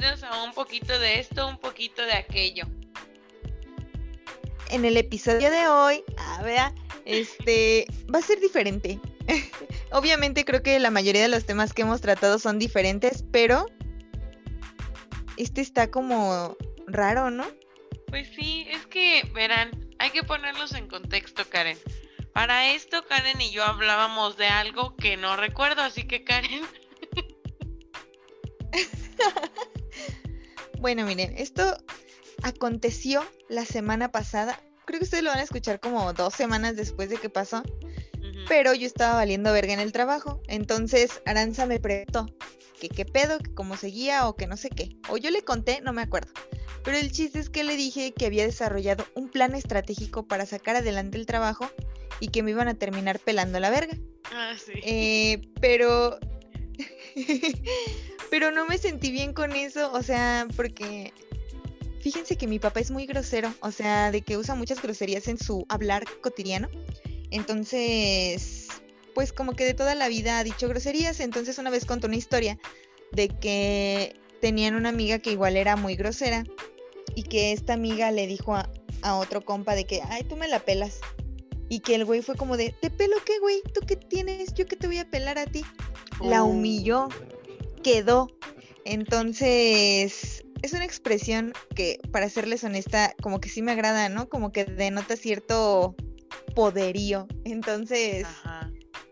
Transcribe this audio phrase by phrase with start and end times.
[0.00, 2.64] bienvenidos a un poquito de esto, un poquito de aquello.
[4.70, 6.72] En el episodio de hoy, a ver,
[7.04, 8.98] este va a ser diferente.
[9.92, 13.66] Obviamente creo que la mayoría de los temas que hemos tratado son diferentes, pero
[15.36, 17.46] este está como raro, ¿no?
[18.06, 21.76] Pues sí, es que verán, hay que ponerlos en contexto, Karen.
[22.32, 26.62] Para esto, Karen y yo hablábamos de algo que no recuerdo, así que Karen.
[30.80, 31.76] bueno, miren, esto
[32.42, 34.60] aconteció la semana pasada.
[34.86, 37.62] Creo que ustedes lo van a escuchar como dos semanas después de que pasó.
[38.48, 40.40] Pero yo estaba valiendo verga en el trabajo.
[40.48, 42.26] Entonces Aranza me preguntó
[42.80, 44.96] que qué pedo, que cómo seguía o que no sé qué.
[45.08, 46.32] O yo le conté, no me acuerdo.
[46.82, 50.76] Pero el chiste es que le dije que había desarrollado un plan estratégico para sacar
[50.76, 51.70] adelante el trabajo
[52.18, 53.96] y que me iban a terminar pelando la verga.
[54.32, 54.72] Ah, sí.
[54.82, 56.18] Eh, pero
[58.30, 61.12] pero no me sentí bien con eso, o sea, porque
[62.00, 65.36] fíjense que mi papá es muy grosero, o sea, de que usa muchas groserías en
[65.36, 66.68] su hablar cotidiano.
[67.30, 68.68] Entonces,
[69.14, 72.16] pues como que de toda la vida ha dicho groserías, entonces una vez contó una
[72.16, 72.58] historia
[73.12, 76.44] de que tenían una amiga que igual era muy grosera
[77.14, 78.70] y que esta amiga le dijo a,
[79.02, 81.00] a otro compa de que, ay, tú me la pelas.
[81.68, 83.62] Y que el güey fue como de, ¿te pelo qué, güey?
[83.72, 84.54] ¿Tú qué tienes?
[84.54, 85.64] Yo que te voy a pelar a ti.
[86.20, 86.46] La oh.
[86.46, 87.08] humilló
[87.82, 88.28] quedó.
[88.84, 94.28] Entonces, es una expresión que, para serles honesta, como que sí me agrada, ¿no?
[94.28, 95.94] Como que denota cierto
[96.54, 97.26] poderío.
[97.44, 98.26] Entonces,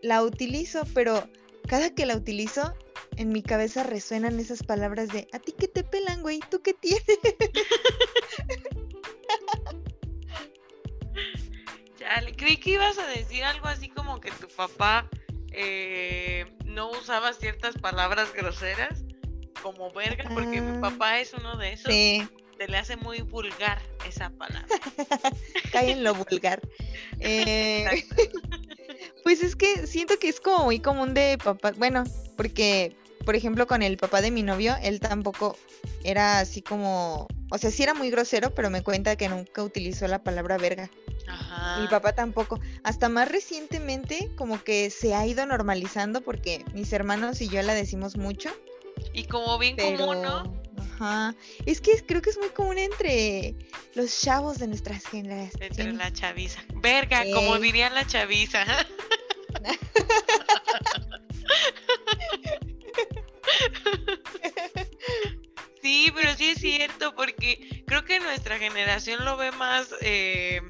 [0.01, 1.27] la utilizo, pero
[1.67, 2.73] cada que la utilizo,
[3.17, 6.39] en mi cabeza resuenan esas palabras de, ¿a ti qué te pelan, güey?
[6.49, 7.03] ¿Tú qué tienes?
[11.99, 15.09] Chale, creí que ibas a decir algo así como que tu papá
[15.51, 19.03] eh, no usaba ciertas palabras groseras
[19.61, 20.81] como verga, porque mi ah.
[20.81, 21.91] papá es uno de esos.
[21.91, 22.27] Sí.
[22.57, 24.67] Se le hace muy vulgar esa palabra.
[25.71, 26.61] Cae en lo vulgar.
[27.21, 27.85] Eh,
[29.23, 31.73] pues es que siento que es como muy común de papá.
[31.75, 32.05] Bueno,
[32.37, 35.57] porque, por ejemplo, con el papá de mi novio, él tampoco
[36.05, 37.27] era así como.
[37.51, 40.89] O sea, sí era muy grosero, pero me cuenta que nunca utilizó la palabra verga.
[41.79, 42.59] Mi papá tampoco.
[42.83, 47.73] Hasta más recientemente como que se ha ido normalizando porque mis hermanos y yo la
[47.73, 48.49] decimos mucho.
[49.13, 50.59] Y como bien común, ¿no?
[50.77, 51.35] Ajá.
[51.65, 53.55] Es que creo que es muy común entre
[53.95, 55.79] los chavos de nuestras generaciones.
[55.79, 56.61] Entre la chaviza.
[56.75, 58.65] Verga, como diría la chaviza.
[65.81, 70.61] sí, pero sí es cierto, porque creo que nuestra generación lo ve más eh,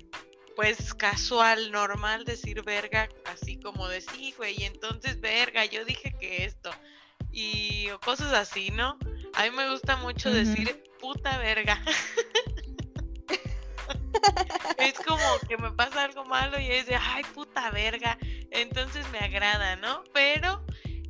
[0.59, 6.43] pues casual, normal decir verga, así como decir, güey, y entonces verga, yo dije que
[6.43, 6.69] esto,
[7.31, 8.99] y cosas así, ¿no?
[9.35, 11.81] A mí me gusta mucho decir puta verga.
[14.79, 18.17] es como que me pasa algo malo y es de, ay, puta verga,
[18.51, 20.03] entonces me agrada, ¿no?
[20.13, 20.61] Pero,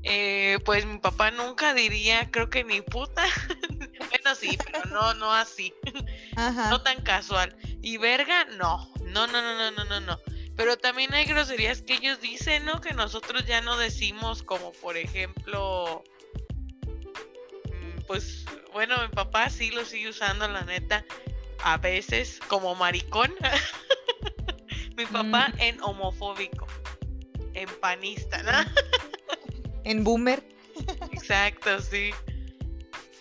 [0.04, 3.26] eh, pues mi papá nunca diría, creo que ni puta.
[4.12, 5.74] bueno, sí, pero no, no así.
[6.70, 7.58] No tan casual.
[7.82, 8.94] Y verga, no.
[9.10, 10.20] No, no, no, no, no, no, no.
[10.56, 12.82] Pero también hay groserías que ellos dicen, ¿no?
[12.82, 16.04] Que nosotros ya no decimos, como por ejemplo,
[17.66, 21.06] mm, pues bueno, mi papá sí lo sigue usando, la neta,
[21.64, 23.34] a veces como maricón.
[24.98, 25.60] mi papá mm.
[25.60, 26.68] en homofóbico,
[27.54, 28.52] en panista, ¿no?
[29.86, 30.44] en boomer.
[31.12, 32.12] Exacto, sí.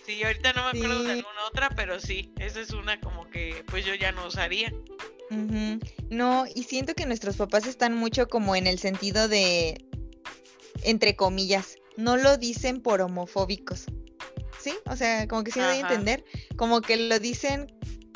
[0.09, 3.63] Sí, ahorita no me acuerdo de alguna otra, pero sí, esa es una como que
[3.67, 4.73] pues yo ya no usaría.
[6.09, 9.85] No, y siento que nuestros papás están mucho como en el sentido de,
[10.81, 13.85] entre comillas, no lo dicen por homofóbicos.
[14.59, 14.73] ¿Sí?
[14.87, 17.71] O sea, como que sí me doy a entender, como que lo dicen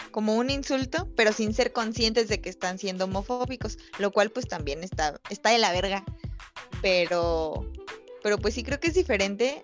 [0.09, 4.47] como un insulto, pero sin ser conscientes de que están siendo homofóbicos, lo cual pues
[4.47, 6.03] también está, está de la verga.
[6.81, 7.71] Pero,
[8.23, 9.63] pero pues sí creo que es diferente,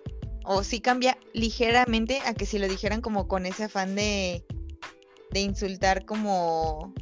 [0.52, 4.44] o sí cambia ligeramente a que si lo dijeran como con ese afán de,
[5.30, 6.92] de insultar como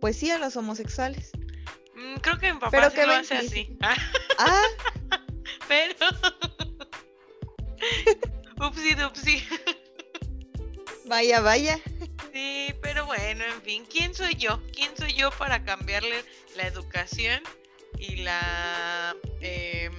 [0.00, 1.32] pues sí a los homosexuales.
[1.94, 3.76] Mm, creo que mi papá Pero sí lo hace así.
[3.82, 3.94] Ah.
[5.68, 6.06] Pero.
[8.66, 9.44] upsi dupsi.
[11.04, 11.78] Vaya, vaya.
[12.32, 14.62] Sí, pero bueno, en fin, ¿quién soy yo?
[14.72, 16.24] ¿Quién soy yo para cambiarle
[16.56, 17.42] la educación
[17.98, 19.92] y la em,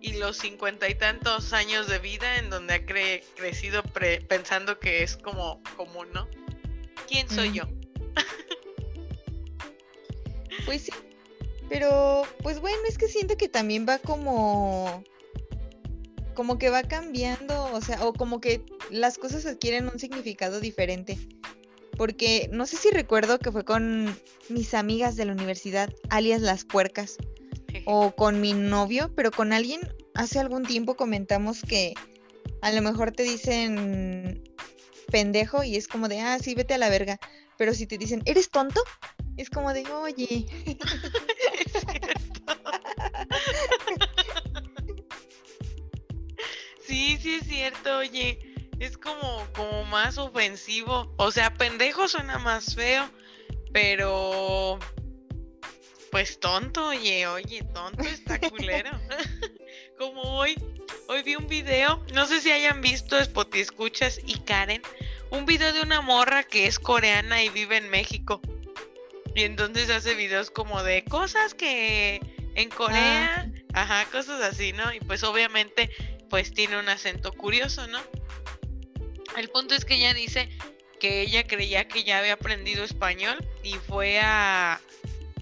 [0.00, 3.82] y los cincuenta y tantos años de vida en donde ha crecido
[4.28, 6.28] pensando que es como común, ¿no?
[7.08, 7.64] ¿Quién soy yo?
[10.66, 10.92] Pues sí.
[11.68, 15.02] Pero, pues bueno, es que siento que también va como.
[16.34, 21.18] como que va cambiando, o sea, o como que las cosas adquieren un significado diferente.
[21.96, 24.14] Porque no sé si recuerdo que fue con
[24.48, 27.16] mis amigas de la universidad, alias las puercas,
[27.84, 29.80] o con mi novio, pero con alguien
[30.14, 31.94] hace algún tiempo comentamos que
[32.62, 34.42] a lo mejor te dicen
[35.10, 37.18] pendejo y es como de, ah, sí, vete a la verga.
[37.56, 38.80] Pero si te dicen, ¿eres tonto?
[39.36, 40.46] Es como de, oye.
[46.86, 48.38] sí, sí es cierto, oye.
[48.78, 51.12] Es como, como más ofensivo.
[51.18, 53.10] O sea, pendejo suena más feo,
[53.74, 54.78] pero
[56.10, 58.90] pues tonto, oye, oye, tonto está culero.
[59.98, 60.56] como hoy,
[61.08, 64.82] hoy vi un video, no sé si hayan visto Spotify Escuchas y Karen,
[65.30, 68.40] un video de una morra que es coreana y vive en México.
[69.34, 72.20] Y entonces hace videos como de cosas que
[72.54, 73.82] en Corea, ah.
[73.82, 74.92] ajá, cosas así, ¿no?
[74.92, 75.90] Y pues obviamente
[76.30, 78.00] pues tiene un acento curioso, ¿no?
[79.36, 80.48] El punto es que ella dice
[80.98, 84.80] que ella creía que ya había aprendido español y fue a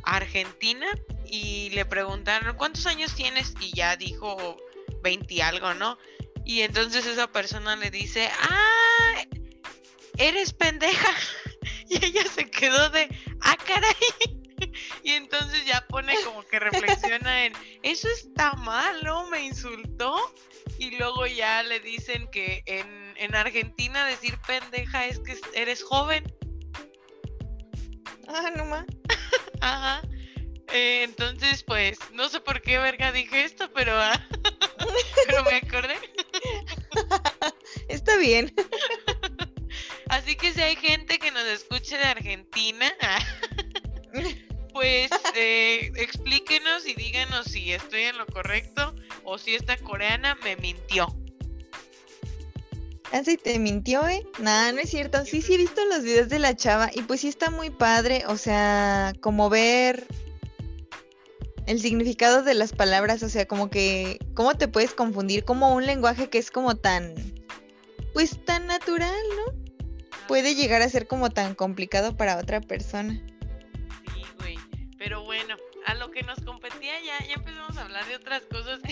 [0.08, 0.87] Argentina
[1.26, 3.55] y le preguntaron, ¿cuántos años tienes?
[3.60, 4.56] Y ya dijo
[5.02, 5.99] 20 algo, ¿no?
[6.44, 9.25] Y entonces esa persona le dice, ah,
[10.16, 11.08] eres pendeja.
[11.90, 13.08] Y ella se quedó de,
[13.40, 13.94] ah, caray.
[15.02, 17.52] Y entonces ya pone como que reflexiona en,
[17.82, 19.26] eso está mal, ¿no?
[19.28, 20.16] Me insultó.
[20.78, 26.25] Y luego ya le dicen que en, en Argentina decir pendeja es que eres joven.
[28.29, 28.87] Ah, no más.
[29.61, 30.03] Ajá.
[30.73, 34.21] Eh, entonces, pues, no sé por qué verga dije esto, pero, ah,
[35.27, 35.97] pero me acordé.
[37.89, 38.55] Está bien.
[40.09, 42.91] Así que si hay gente que nos escuche de Argentina,
[44.73, 48.95] pues eh, explíquenos y díganos si estoy en lo correcto
[49.25, 51.18] o si esta coreana me mintió.
[53.12, 54.26] Ah, sí, te mintió, ¿eh?
[54.38, 55.25] Nada, no es cierto.
[55.25, 58.25] Sí, sí he visto los videos de la chava y pues sí está muy padre,
[58.26, 60.06] o sea, como ver
[61.66, 65.44] el significado de las palabras, o sea, como que, ¿cómo te puedes confundir?
[65.44, 67.14] Como un lenguaje que es como tan,
[68.12, 69.55] pues tan natural, ¿no?
[70.26, 73.22] Puede llegar a ser como tan complicado para otra persona.
[74.14, 74.58] Sí, güey.
[74.99, 75.56] Pero bueno,
[75.87, 78.81] a lo que nos competía ya, ya empezamos a hablar de otras cosas.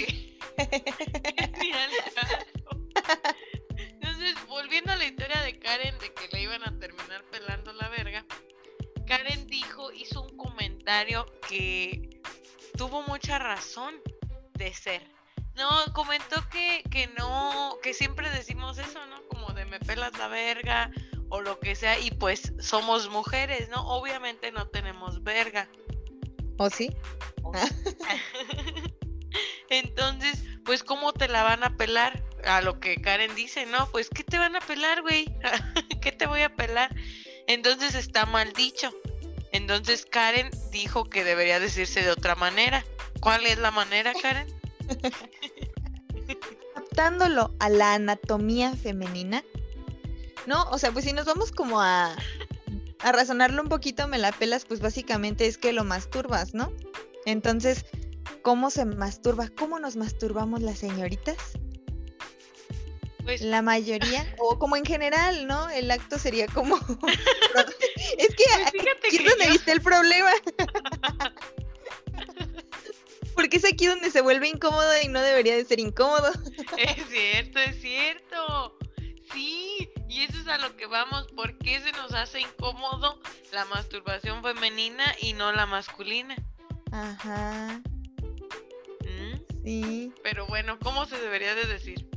[4.27, 7.89] Entonces, volviendo a la historia de Karen de que le iban a terminar pelando la
[7.89, 8.27] verga,
[9.07, 12.21] Karen dijo, hizo un comentario que
[12.77, 13.95] tuvo mucha razón
[14.55, 15.09] de ser.
[15.55, 19.23] No, comentó que, que no, que siempre decimos eso, ¿no?
[19.29, 20.91] Como de me pelas la verga
[21.29, 23.87] o lo que sea, y pues somos mujeres, ¿no?
[23.87, 25.69] Obviamente no tenemos verga.
[26.59, 26.91] ¿O sí?
[29.71, 32.25] Entonces, pues, ¿cómo te la van a pelar?
[32.45, 33.89] A lo que Karen dice, ¿no?
[33.91, 35.33] Pues, ¿qué te van a pelar, güey?
[36.01, 36.95] ¿Qué te voy a pelar?
[37.47, 38.93] Entonces está mal dicho.
[39.53, 42.85] Entonces Karen dijo que debería decirse de otra manera.
[43.21, 44.47] ¿Cuál es la manera, Karen?
[46.77, 49.45] Adaptándolo a la anatomía femenina.
[50.47, 52.17] No, o sea, pues si nos vamos como a,
[53.01, 56.73] a razonarlo un poquito, me la pelas, pues básicamente es que lo masturbas, ¿no?
[57.25, 57.85] Entonces,
[58.43, 59.49] ¿cómo se masturba?
[59.49, 61.37] ¿Cómo nos masturbamos las señoritas?
[63.27, 65.69] Pues la mayoría, o como en general, ¿no?
[65.71, 66.77] El acto sería como...
[68.19, 70.31] es que pues aquí es donde viste el problema.
[73.35, 76.31] Porque es aquí donde se vuelve incómodo y no debería de ser incómodo.
[76.79, 78.79] es cierto, es cierto.
[79.33, 81.27] Sí, y eso es a lo que vamos.
[81.35, 83.21] ¿Por qué se nos hace incómodo
[83.53, 86.37] la masturbación femenina y no la masculina?
[86.93, 87.83] Ajá.
[89.03, 89.65] ¿Mm?
[89.65, 90.13] Sí.
[90.23, 92.09] Pero bueno, ¿cómo se debería de decir?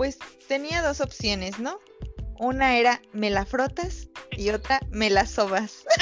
[0.00, 1.78] Pues tenía dos opciones, ¿no?
[2.38, 5.84] Una era me la frotas y otra me la sobas.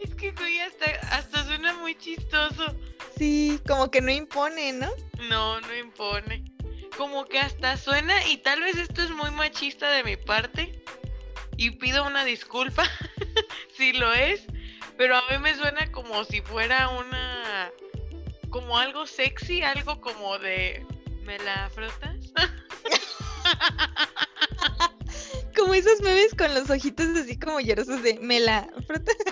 [0.00, 2.74] Es que güey, hasta, hasta suena muy chistoso.
[3.16, 4.90] Sí, como que no impone, ¿no?
[5.28, 6.42] No, no impone.
[6.96, 10.75] Como que hasta suena, y tal vez esto es muy machista de mi parte,
[11.56, 12.84] y pido una disculpa
[13.76, 14.44] si lo es,
[14.96, 17.70] pero a mí me suena como si fuera una
[18.50, 20.84] como algo sexy, algo como de
[21.22, 22.32] ¿me la frotas?
[25.56, 29.16] como esos memes con los ojitos así como llorosos de ¿me la frotas?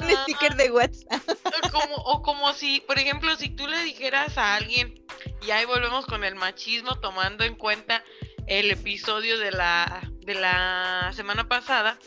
[0.00, 1.22] Un sticker de WhatsApp.
[1.70, 5.00] Como, o como si, por ejemplo, si tú le dijeras a alguien,
[5.46, 8.02] y ahí volvemos con el machismo tomando en cuenta
[8.48, 11.98] el episodio de la, de la semana pasada,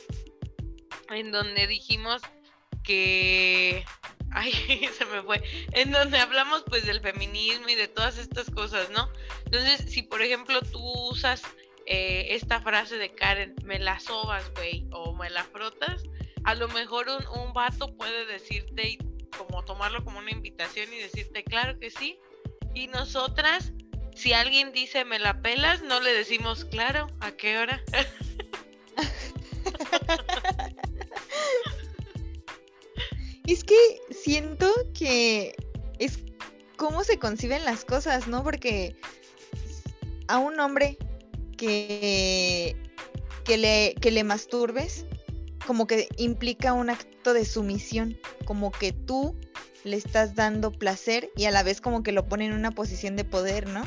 [1.10, 2.22] en donde dijimos
[2.84, 3.86] que
[4.32, 4.52] ay,
[4.98, 5.42] se me fue,
[5.74, 9.10] en donde hablamos pues del feminismo y de todas estas cosas, ¿no?
[9.46, 11.44] Entonces, si por ejemplo tú usas
[11.86, 16.04] eh, esta frase de Karen, me la sobas, güey, o me la frotas,
[16.44, 18.98] a lo mejor un, un vato puede decirte y
[19.38, 22.20] como tomarlo como una invitación y decirte, claro que sí.
[22.74, 23.74] Y nosotras,
[24.16, 27.82] si alguien dice me la pelas, no le decimos, claro, ¿a qué hora?
[33.48, 33.76] es que
[34.12, 35.56] siento que
[36.00, 36.20] es
[36.78, 38.44] cómo se conciben las cosas, ¿no?
[38.44, 38.96] Porque
[40.28, 40.98] a un hombre
[41.58, 42.76] que,
[43.44, 45.06] que, le, que le masturbes,
[45.68, 49.36] como que implica un acto de sumisión, como que tú
[49.84, 53.16] le estás dando placer y a la vez como que lo pone en una posición
[53.16, 53.84] de poder, ¿no?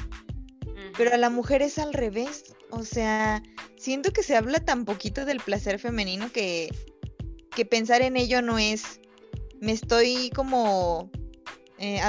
[0.97, 3.43] Pero a la mujer es al revés, o sea,
[3.77, 6.69] siento que se habla tan poquito del placer femenino que,
[7.51, 9.01] que pensar en ello no es,
[9.61, 11.11] me estoy como
[11.79, 12.01] eh,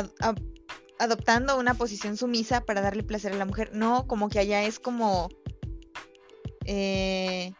[1.00, 4.80] adoptando una posición sumisa para darle placer a la mujer, no, como que allá es
[4.80, 5.30] como
[6.65, 7.54] eh,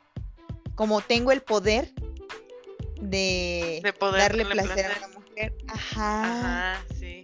[0.76, 1.94] como tengo el poder
[3.02, 5.25] de, darle placer, a la mujer.
[5.68, 6.84] Ajá.
[6.98, 7.22] Sí.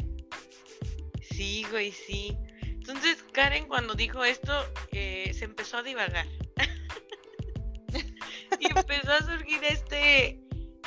[1.21, 2.37] Sí, güey, sí.
[2.61, 4.53] Entonces, Karen, cuando dijo esto,
[4.91, 6.27] eh, se empezó a divagar.
[8.59, 10.39] y empezó a surgir este,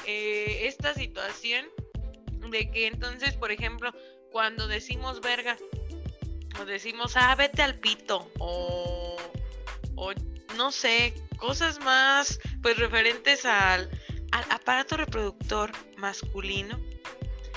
[0.06, 1.66] eh, esta situación
[2.50, 3.92] de que entonces, por ejemplo,
[4.32, 5.56] cuando decimos verga,
[6.60, 9.16] o decimos, ah, vete al pito, o,
[9.96, 10.12] o
[10.56, 13.90] no sé, cosas más pues referentes al,
[14.50, 16.78] aparato reproductor masculino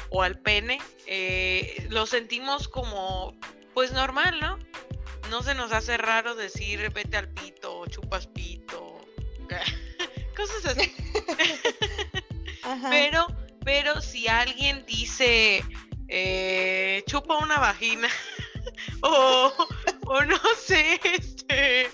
[0.09, 3.37] o al pene, eh, lo sentimos como
[3.73, 4.57] pues normal, ¿no?
[5.29, 8.99] No se nos hace raro decir vete al pito, o chupas pito,
[10.35, 10.93] cosas así.
[12.89, 13.27] Pero,
[13.63, 15.63] pero si alguien dice
[16.09, 18.07] eh, chupa una vagina
[19.01, 19.53] o,
[20.05, 21.89] o no sé, este,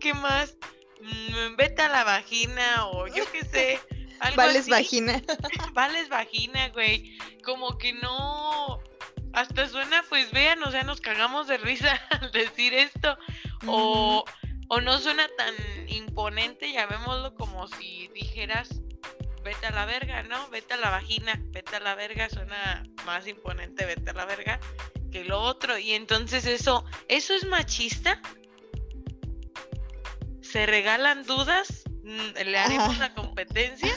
[0.00, 0.56] ¿qué más?
[1.00, 3.80] Mm, vete a la vagina o yo qué sé.
[4.24, 5.20] Algo Vales vagina.
[5.72, 7.16] Vales vagina, güey.
[7.44, 8.80] Como que no.
[9.32, 13.18] Hasta suena, pues vean, o sea, nos cagamos de risa al decir esto.
[13.66, 14.24] O,
[14.68, 15.54] o no suena tan
[15.88, 18.68] imponente, llamémoslo como si dijeras,
[19.42, 20.48] vete a la verga, ¿no?
[20.50, 24.60] Vete a la vagina, vete a la verga, suena más imponente, vete a la verga
[25.10, 25.76] que lo otro.
[25.78, 28.20] Y entonces eso, ¿eso es machista?
[30.54, 33.94] se regalan dudas, le haremos la competencia.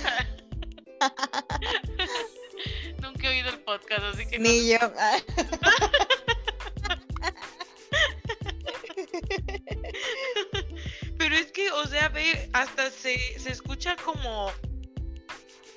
[3.01, 4.79] Nunca he oído el podcast, así que Ni yo.
[11.17, 14.51] Pero es que, o sea, ve, hasta se, se escucha como,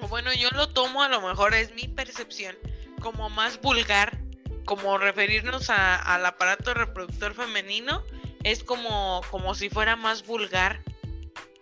[0.09, 2.57] bueno, yo lo tomo, a lo mejor es mi percepción,
[3.01, 4.19] como más vulgar,
[4.65, 8.05] como referirnos al aparato reproductor femenino
[8.45, 10.83] es como, como si fuera más vulgar.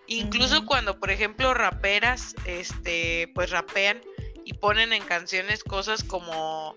[0.09, 4.01] Incluso cuando, por ejemplo, raperas, este, pues rapean
[4.45, 6.75] y ponen en canciones cosas como,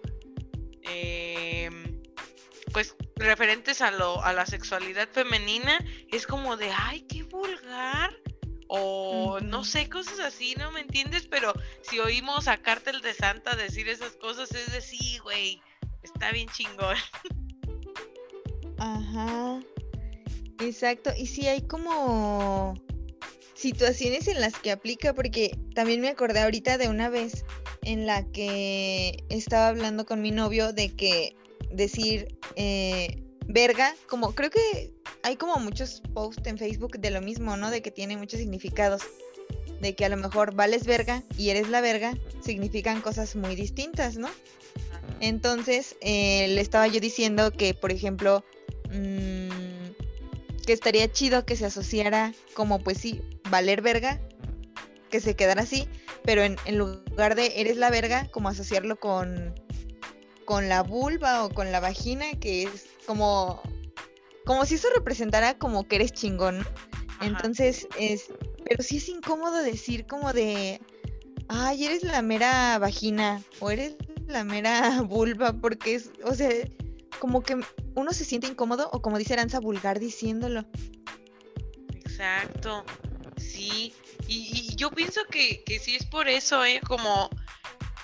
[0.83, 2.01] em,
[2.73, 5.79] pues, referentes a, lo, a la sexualidad femenina,
[6.11, 8.13] es como de, ay, qué vulgar.
[8.67, 11.27] O no sé, cosas así, ¿no me entiendes?
[11.27, 15.61] Pero si oímos a Cártel de Santa decir esas cosas, es de sí, güey,
[16.03, 16.95] está bien chingón.
[18.77, 19.59] Ajá.
[20.59, 22.75] Exacto, y sí hay como
[23.61, 27.45] situaciones en las que aplica, porque también me acordé ahorita de una vez
[27.83, 31.35] en la que estaba hablando con mi novio de que
[31.71, 34.91] decir eh, verga, como creo que
[35.23, 37.69] hay como muchos posts en Facebook de lo mismo, ¿no?
[37.69, 39.03] De que tiene muchos significados,
[39.79, 44.17] de que a lo mejor vales verga y eres la verga, significan cosas muy distintas,
[44.17, 44.29] ¿no?
[45.19, 48.43] Entonces, eh, le estaba yo diciendo que, por ejemplo,
[48.91, 49.50] mmm,
[50.71, 54.21] que estaría chido que se asociara como pues sí, valer verga,
[55.09, 55.85] que se quedara así,
[56.23, 59.53] pero en, lugar de eres la verga, como asociarlo con,
[60.45, 63.61] con la vulva o con la vagina, que es como,
[64.45, 66.65] como si eso representara como que eres chingón.
[67.19, 68.31] Entonces, es,
[68.63, 70.79] pero sí es incómodo decir como de,
[71.49, 76.49] ay, eres la mera vagina o eres la mera vulva, porque es, o sea,
[77.19, 77.59] como que
[77.95, 80.65] uno se siente incómodo o como dice Aranza, vulgar diciéndolo.
[81.95, 82.85] Exacto,
[83.37, 83.93] sí.
[84.27, 86.81] Y, yo pienso que, que sí es por eso, ¿eh?
[86.87, 87.29] Como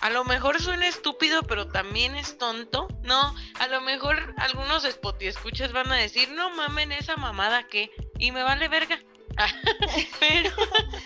[0.02, 2.88] a lo mejor suena estúpido, pero también es tonto.
[3.04, 7.90] No, a lo mejor algunos spot escuchas van a decir, no mamen esa mamada que,
[8.20, 9.00] y me vale verga.
[10.20, 10.52] pero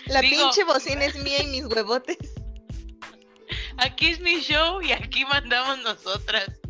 [0.06, 2.16] la pinche bocina es mía y mis huevotes.
[3.78, 6.61] Aquí es mi show y aquí mandamos nosotras.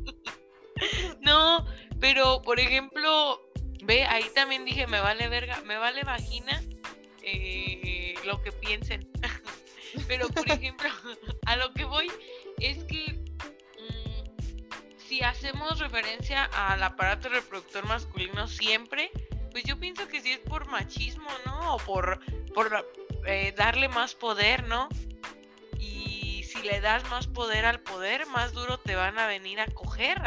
[1.20, 1.66] no,
[2.00, 3.40] pero por ejemplo,
[3.84, 6.62] ve, ahí también dije, me vale verga, me vale vagina
[7.22, 9.08] eh, lo que piensen.
[10.08, 10.88] pero por ejemplo,
[11.46, 12.10] a lo que voy
[12.58, 13.24] es que
[13.78, 19.10] mm, si hacemos referencia al aparato reproductor masculino siempre,
[19.50, 21.74] pues yo pienso que sí es por machismo, ¿no?
[21.74, 22.20] O por,
[22.54, 22.86] por
[23.26, 24.88] eh, darle más poder, ¿no?
[25.78, 29.66] Y si le das más poder al poder, más duro te van a venir a
[29.66, 30.22] coger.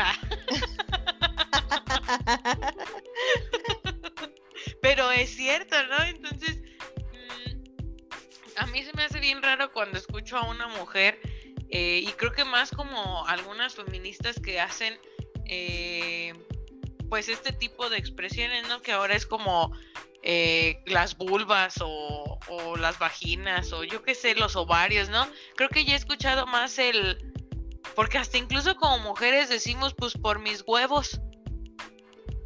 [4.82, 6.04] Pero es cierto, ¿no?
[6.04, 7.54] Entonces, mm,
[8.58, 11.20] a mí se me hace bien raro cuando escucho a una mujer,
[11.70, 15.00] eh, y creo que más como algunas feministas que hacen...
[15.48, 16.34] Eh,
[17.10, 18.82] pues este tipo de expresiones, ¿no?
[18.82, 19.72] Que ahora es como
[20.24, 22.40] eh, las vulvas o,
[22.78, 25.28] las vaginas o yo qué sé, los ovarios, ¿no?
[25.56, 27.18] Creo que ya he escuchado más el...
[27.96, 31.22] Porque hasta incluso como mujeres decimos, pues por mis huevos.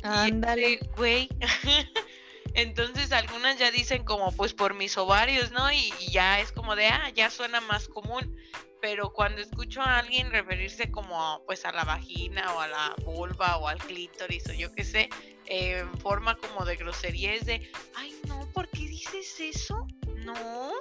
[0.04, 0.80] Ándale.
[0.96, 1.30] Güey.
[2.56, 5.72] Entonces algunas ya dicen como pues por mis ovarios, ¿no?
[5.72, 8.36] Y, y, ya es como de, ah, ya suena más común
[8.82, 13.58] pero cuando escucho a alguien referirse como pues a la vagina o a la vulva
[13.58, 15.10] o al clítoris o yo qué sé,
[15.46, 19.88] en forma como de grosería es de, ay no, ¿por qué dices eso?
[20.18, 20.72] No.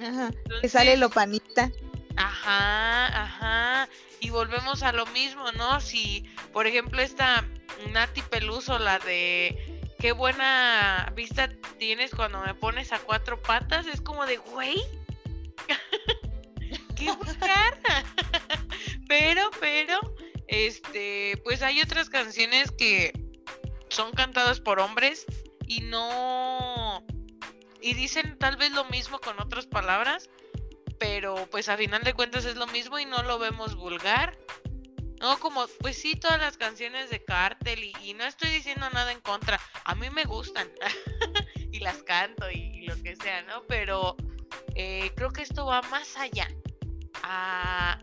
[0.00, 1.70] Ajá, que sale lo panita.
[2.16, 3.88] Ajá, ajá.
[4.22, 5.80] Y volvemos a lo mismo, ¿no?
[5.80, 7.44] Si, por ejemplo, esta
[7.90, 11.48] Nati Peluso, la de qué buena vista
[11.80, 14.80] tienes cuando me pones a cuatro patas, es como de, güey.
[17.18, 17.80] buscar.
[19.08, 19.98] pero, pero,
[20.46, 23.12] este, pues hay otras canciones que
[23.88, 25.26] son cantadas por hombres
[25.66, 27.04] y no.
[27.80, 30.30] Y dicen tal vez lo mismo con otras palabras,
[31.02, 34.38] pero pues a final de cuentas es lo mismo y no lo vemos vulgar.
[35.20, 39.20] No, como, pues sí, todas las canciones de Cartel y, no estoy diciendo nada en
[39.20, 39.58] contra.
[39.84, 40.70] A mí me gustan
[41.72, 43.64] y las canto y, lo que sea, ¿no?
[43.66, 44.14] Pero
[44.76, 46.48] eh, creo que esto va más allá
[47.24, 47.98] a,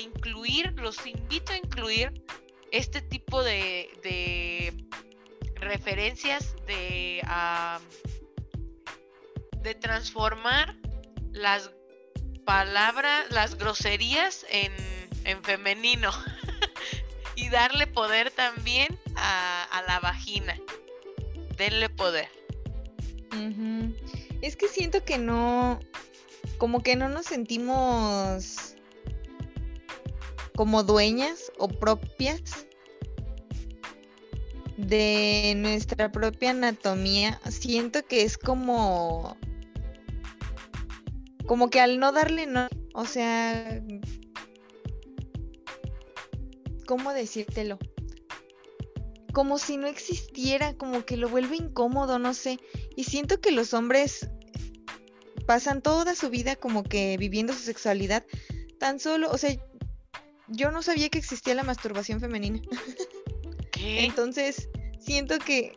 [0.00, 2.12] incluir, los invito a incluir
[2.70, 4.72] este tipo de,
[5.56, 7.20] referencias de,
[9.60, 10.76] de transformar
[11.32, 11.72] las
[12.44, 14.72] palabras, las groserías en,
[15.24, 16.10] en femenino
[17.36, 20.56] y darle poder también a, la vagina.
[21.56, 22.28] Denle poder.
[24.40, 25.80] Es que siento que no,
[26.58, 28.74] como que no nos sentimos
[30.54, 32.66] como dueñas o propias
[34.76, 37.40] de nuestra propia anatomía.
[37.48, 39.36] Siento que es como
[41.46, 43.82] como que al no darle no, o sea,
[46.86, 47.78] ¿cómo decírtelo?
[49.32, 52.58] Como si no existiera, como que lo vuelve incómodo, no sé.
[52.96, 54.28] Y siento que los hombres
[55.46, 58.24] pasan toda su vida como que viviendo su sexualidad
[58.78, 59.56] tan solo, o sea,
[60.48, 62.60] yo no sabía que existía la masturbación femenina.
[63.72, 64.04] ¿Qué?
[64.04, 64.68] Entonces,
[65.00, 65.76] siento que,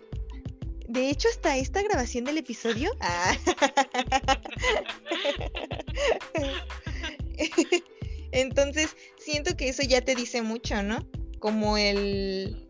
[0.88, 2.92] de hecho, hasta esta grabación del episodio...
[3.02, 3.38] Ah.
[8.32, 11.08] Entonces, siento que eso ya te dice mucho, ¿no?
[11.40, 12.68] Como el...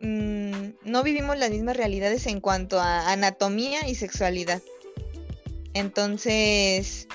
[0.00, 4.62] Mm, no vivimos las mismas realidades en cuanto a anatomía y sexualidad.
[5.74, 7.08] Entonces,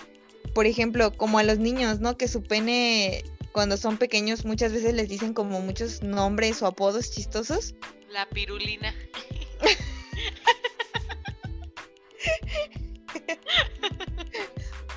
[0.54, 2.17] por ejemplo, como a los niños, ¿no?
[2.17, 3.23] Que su pene
[3.54, 7.76] cuando son pequeños muchas veces les dicen como muchos nombres o apodos chistosos.
[8.10, 8.93] La pirulina.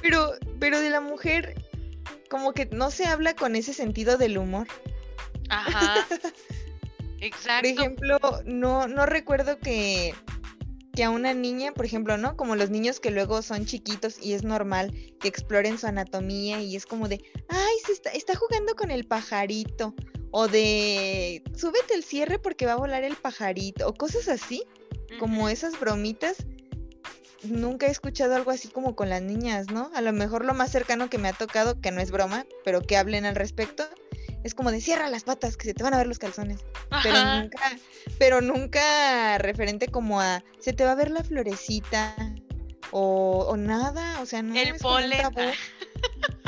[0.07, 1.55] Pero, pero de la mujer,
[2.31, 4.69] como que no se habla con ese sentido del humor.
[5.49, 6.07] Ajá.
[7.21, 7.69] Exacto.
[7.69, 10.15] Por ejemplo, no, no recuerdo que
[10.95, 12.39] que a una niña, por ejemplo, ¿no?
[12.39, 16.75] Como los niños que luego son chiquitos y es normal que exploren su anatomía y
[16.75, 19.95] es como de, ay, se está, está jugando con el pajarito.
[20.31, 23.87] O de, súbete el cierre porque va a volar el pajarito.
[23.87, 24.65] O cosas así,
[25.19, 26.47] como esas bromitas.
[27.49, 29.91] Nunca he escuchado algo así como con las niñas, ¿no?
[29.95, 32.81] A lo mejor lo más cercano que me ha tocado, que no es broma, pero
[32.81, 33.85] que hablen al respecto,
[34.45, 36.61] es como de cierra las patas, que se te van a ver los calzones.
[37.03, 37.79] Pero nunca,
[38.19, 42.15] pero nunca referente como a se te va a ver la florecita
[42.93, 45.21] o, nada, o sea, no el polen.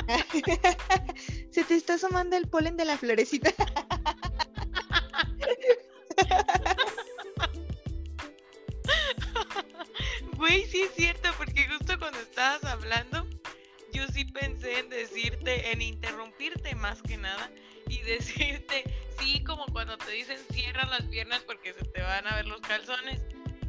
[1.50, 3.50] Se te está asomando el polen de la florecita.
[10.38, 13.26] Güey, sí es cierto, porque justo cuando estabas hablando,
[13.92, 17.50] yo sí pensé en decirte, en interrumpirte más que nada,
[17.88, 18.84] y decirte,
[19.18, 22.60] sí, como cuando te dicen cierra las piernas porque se te van a ver los
[22.60, 23.20] calzones.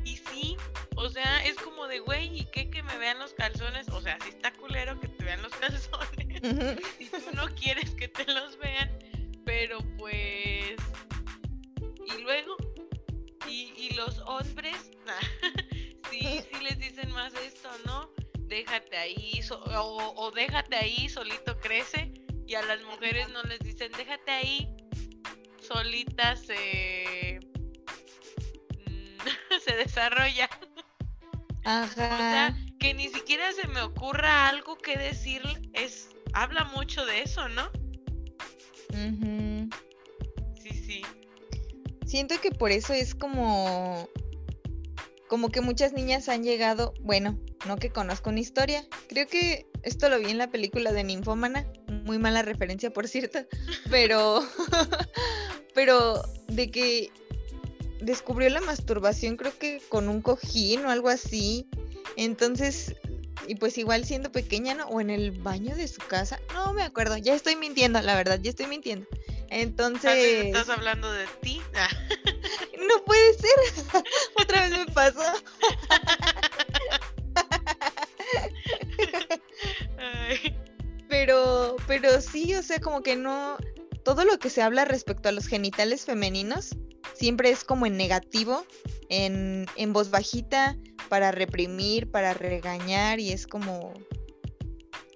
[0.05, 0.57] Y sí,
[0.95, 3.89] o sea, es como de, güey, ¿y qué que me vean los calzones?
[3.89, 6.43] O sea, si está culero que te vean los calzones.
[6.99, 8.95] y tú no quieres que te los vean,
[9.43, 10.75] pero pues...
[12.05, 12.57] Y luego,
[13.47, 14.98] y, y los hombres, sí, sí
[16.99, 18.09] dicen más esto, ¿no?
[18.47, 22.11] Déjate ahí, o, déjate ahí, solito crece.
[22.47, 24.67] Y a las mujeres no les dicen, déjate ahí,
[25.61, 27.39] solitas se,
[28.87, 29.17] mm,
[29.65, 30.49] se desarrolla.
[31.63, 31.85] Ajá.
[31.85, 35.41] O sea, que ni siquiera se me ocurra algo que decir,
[35.73, 37.69] es, habla mucho de eso, ¿no?
[40.61, 41.01] Sí, sí.
[42.05, 44.09] Siento que por eso es como
[45.29, 50.09] como que muchas niñas han llegado, bueno, no que conozco una historia, creo que esto
[50.09, 51.65] lo vi en la película de Ninfómana,
[52.03, 53.39] muy mala referencia por cierto,
[53.89, 54.43] pero,
[55.75, 57.11] pero de que
[58.01, 61.69] descubrió la masturbación creo que con un cojín o algo así,
[62.17, 62.95] entonces,
[63.47, 64.87] y pues igual siendo pequeña, ¿no?
[64.87, 68.39] O en el baño de su casa, no me acuerdo, ya estoy mintiendo, la verdad,
[68.41, 69.07] ya estoy mintiendo.
[69.49, 70.45] Entonces...
[70.45, 71.61] ¿Estás hablando de ti?
[72.87, 74.03] no puede ser.
[74.49, 75.21] Otra vez me pasó.
[81.07, 83.57] Pero, pero sí, o sea, como que no.
[84.03, 86.75] Todo lo que se habla respecto a los genitales femeninos
[87.13, 88.65] siempre es como en negativo,
[89.09, 90.77] en, en voz bajita,
[91.09, 93.93] para reprimir, para regañar, y es como.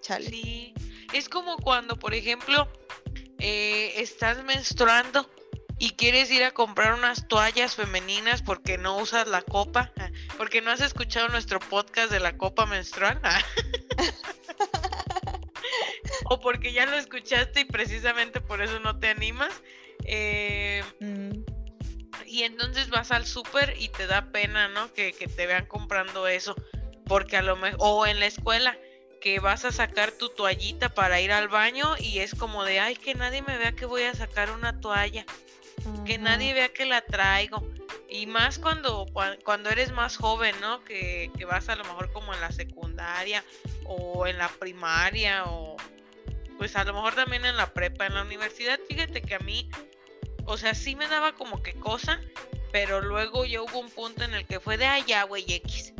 [0.01, 0.29] Chale.
[0.29, 0.73] Sí,
[1.13, 2.67] es como cuando, por ejemplo,
[3.39, 5.27] eh, estás menstruando
[5.83, 9.91] y quieres ir a comprar unas toallas femeninas porque no usas la copa,
[10.37, 13.43] porque no has escuchado nuestro podcast de la copa menstrual, ah.
[16.29, 19.51] o porque ya lo escuchaste y precisamente por eso no te animas.
[20.05, 20.85] Eh.
[22.27, 24.93] Y entonces vas al súper y te da pena, ¿no?
[24.93, 26.55] Que, que te vean comprando eso,
[27.05, 28.77] porque a lo mejor, o en la escuela
[29.19, 32.95] que vas a sacar tu toallita para ir al baño y es como de, ay,
[32.95, 35.25] que nadie me vea que voy a sacar una toalla,
[36.05, 37.67] que nadie vea que la traigo.
[38.09, 39.05] Y más cuando,
[39.43, 40.83] cuando eres más joven, ¿no?
[40.83, 43.43] Que, que vas a lo mejor como en la secundaria
[43.85, 45.75] o en la primaria o
[46.57, 48.79] pues a lo mejor también en la prepa, en la universidad.
[48.87, 49.69] Fíjate que a mí,
[50.45, 52.21] o sea, sí me daba como que cosa,
[52.71, 55.93] pero luego ya hubo un punto en el que fue de, ya, güey, X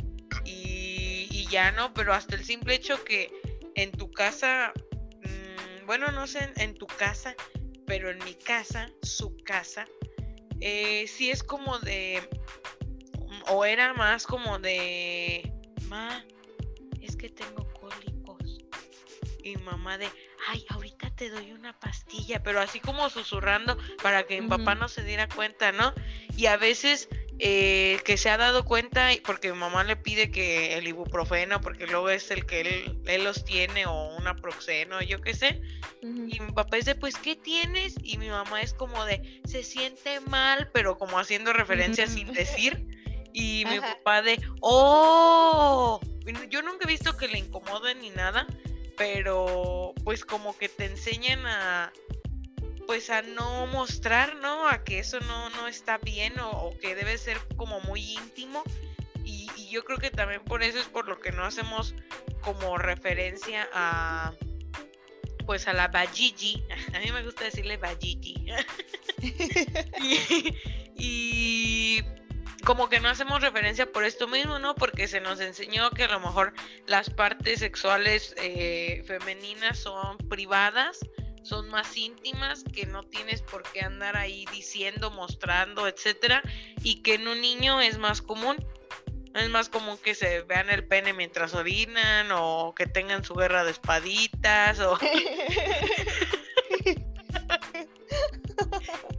[1.54, 3.30] ya no, pero hasta el simple hecho que
[3.76, 4.72] en tu casa,
[5.22, 7.36] mm, bueno, no sé en, tu casa,
[7.86, 9.86] pero en mi casa, su casa,
[10.60, 12.22] eh, sí es como de,
[13.48, 15.52] o era más como de,
[15.88, 16.24] ma,
[17.00, 18.58] es que tengo cólicos.
[19.42, 20.08] Y mamá de,
[20.48, 24.88] ay, ahorita te doy una pastilla, pero así como susurrando para que mi papá no
[24.88, 25.92] se diera cuenta, ¿no?
[26.36, 30.78] Y a veces eh, que se ha dado cuenta, porque mi mamá le pide que
[30.78, 32.60] el ibuprofeno, porque luego es el que
[33.06, 35.60] él, los tiene, o una proxeno, yo qué sé.
[36.02, 37.96] Y mi papá dice, pues, ¿qué tienes?
[38.02, 42.86] Y mi mamá es como de, se siente mal, pero como haciendo referencia sin decir.
[43.32, 46.00] Y mi papá de, oh,
[46.50, 48.46] yo nunca he visto que le incomoden ni nada,
[48.96, 51.92] pero pues como que te enseñan a,
[52.86, 54.68] pues a no mostrar, ¿no?
[54.68, 58.62] A que eso no, no está bien o, que debe ser como muy íntimo.
[59.24, 61.96] Y, yo creo que también por eso es por lo que no hacemos
[62.42, 64.32] como referencia a
[65.46, 66.62] pues a la Bajiji.
[66.94, 68.46] A mí me gusta decirle Bajiji.
[70.96, 72.02] y,
[72.64, 74.74] como que no hacemos referencia por esto mismo, ¿no?
[74.74, 76.54] Porque se nos enseñó que a lo mejor
[76.86, 81.00] las partes sexuales eh, femeninas son privadas
[81.44, 86.42] son más íntimas, que no tienes por qué andar ahí diciendo, mostrando, etcétera,
[86.82, 88.56] y que en un niño es más común.
[89.34, 93.64] Es más común que se vean el pene mientras orinan o que tengan su guerra
[93.64, 95.10] de espaditas o que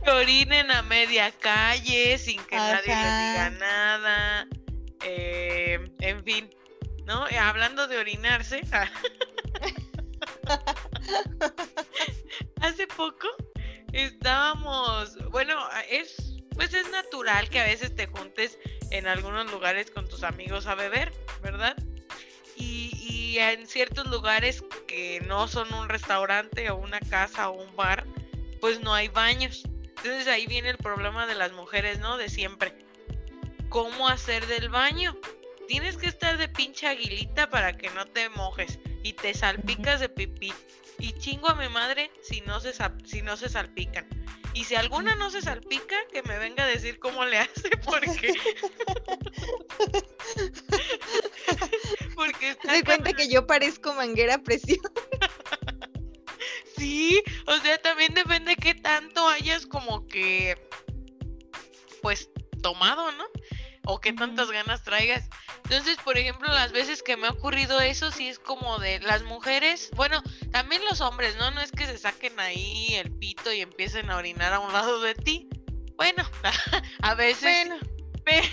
[0.09, 4.47] orinen a media calle sin que nadie les diga nada.
[5.03, 6.49] Eh, en fin,
[7.05, 7.25] ¿no?
[7.37, 8.61] Hablando de orinarse.
[12.61, 13.27] Hace poco
[13.91, 15.55] estábamos, bueno,
[15.89, 18.57] es pues es natural que a veces te juntes
[18.91, 21.11] en algunos lugares con tus amigos a beber,
[21.43, 21.75] ¿verdad?
[22.55, 27.75] Y, y en ciertos lugares que no son un restaurante o una casa o un
[27.75, 28.05] bar,
[28.61, 29.63] pues no hay baños.
[29.97, 32.17] Entonces ahí viene el problema de las mujeres, ¿no?
[32.17, 32.73] De siempre.
[33.67, 35.17] ¿Cómo hacer del baño?
[35.67, 40.09] Tienes que estar de pinche aguilita para que no te mojes y te salpicas de
[40.09, 40.51] pipí.
[40.97, 42.73] Y chingo a mi madre si no se,
[43.05, 44.07] si no se salpican.
[44.55, 48.33] Y si alguna no se salpica, que me venga a decir cómo le hace, porque.
[52.15, 52.71] porque está.
[52.71, 54.81] Me cuenta que yo parezco manguera presión.
[56.75, 60.57] sí, o sea, también depende qué tanto hayas como que.
[62.01, 62.31] Pues
[62.63, 63.25] tomado, ¿no?
[63.85, 65.29] O qué tantas ganas traigas.
[65.63, 69.23] Entonces, por ejemplo, las veces que me ha ocurrido eso, sí es como de las
[69.23, 70.21] mujeres, bueno,
[70.51, 71.51] también los hombres, ¿no?
[71.51, 75.01] No es que se saquen ahí el pito y empiecen a orinar a un lado
[75.01, 75.47] de ti.
[75.97, 76.23] Bueno,
[77.01, 77.67] a veces.
[77.67, 77.77] Bueno.
[78.25, 78.47] Pero,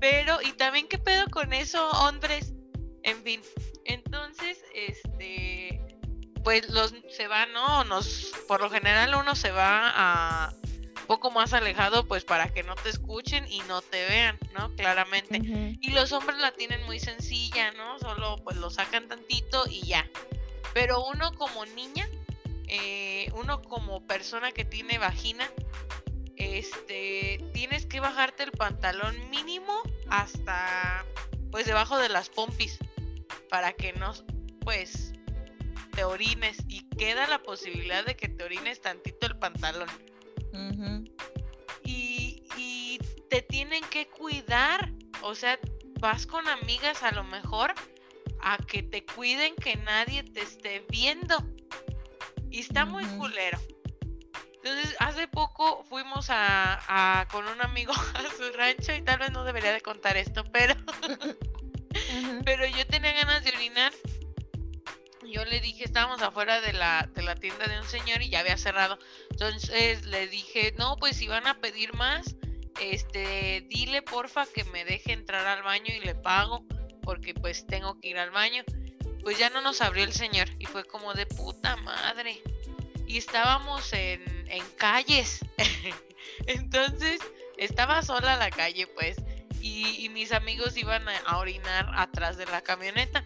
[0.00, 2.52] pero, y también qué pedo con eso, hombres.
[3.04, 3.40] En fin.
[3.84, 5.80] Entonces, este,
[6.42, 7.84] pues los se va, ¿no?
[7.84, 10.54] Nos, por lo general uno se va a
[11.04, 14.74] poco más alejado pues para que no te escuchen y no te vean, ¿no?
[14.76, 15.40] Claramente.
[15.80, 17.98] Y los hombres la tienen muy sencilla, ¿no?
[17.98, 20.08] Solo pues lo sacan tantito y ya.
[20.72, 22.08] Pero uno como niña,
[22.66, 25.48] eh, uno como persona que tiene vagina,
[26.36, 31.04] este, tienes que bajarte el pantalón mínimo hasta
[31.50, 32.78] pues debajo de las pompis
[33.48, 34.12] para que no
[34.60, 35.12] pues
[35.92, 39.88] te orines y queda la posibilidad de que te orines tantito el pantalón
[41.84, 42.98] y,
[43.30, 44.92] te tienen que cuidar.
[45.22, 45.58] O sea,
[46.00, 47.74] vas con amigas a lo mejor
[48.40, 51.36] a que te cuiden que nadie te esté viendo.
[52.50, 53.58] Y está muy culero.
[54.62, 59.44] Entonces, hace poco fuimos a, con un amigo a su rancho y tal vez no
[59.44, 60.74] debería de contar esto, pero,
[62.44, 63.92] pero yo tenía ganas de orinar
[65.32, 68.40] yo le dije, estábamos afuera de la, de la tienda de un señor y ya
[68.40, 68.98] había cerrado.
[69.30, 72.36] Entonces le dije, no, pues si van a pedir más,
[72.80, 76.64] este, dile porfa que me deje entrar al baño y le pago,
[77.02, 78.64] porque pues tengo que ir al baño.
[79.22, 82.42] Pues ya no nos abrió el señor y fue como de puta madre.
[83.06, 85.40] Y estábamos en, en calles.
[86.46, 87.20] Entonces
[87.56, 89.16] estaba sola la calle pues.
[89.60, 93.24] Y, y mis amigos iban a orinar atrás de la camioneta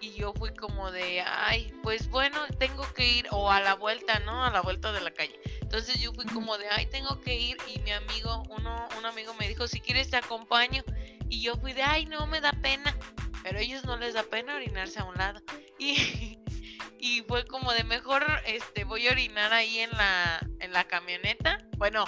[0.00, 4.18] y yo fui como de, ay, pues bueno, tengo que ir, o a la vuelta,
[4.20, 4.44] ¿no?
[4.44, 5.38] A la vuelta de la calle.
[5.60, 9.34] Entonces yo fui como de, ay, tengo que ir, y mi amigo, uno, un amigo
[9.34, 10.84] me dijo, si quieres te acompaño,
[11.28, 12.96] y yo fui de, ay, no, me da pena,
[13.42, 15.40] pero a ellos no les da pena orinarse a un lado.
[15.78, 16.38] Y,
[16.98, 21.58] y fue como de, mejor, este, voy a orinar ahí en la, en la camioneta.
[21.76, 22.06] Bueno.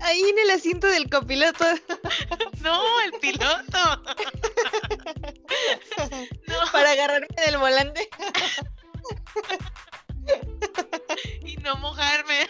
[0.00, 1.64] ahí en el asiento del copiloto.
[2.62, 4.02] no, el piloto.
[6.72, 8.08] Para agarrarme del volante.
[11.44, 12.48] y no mojarme.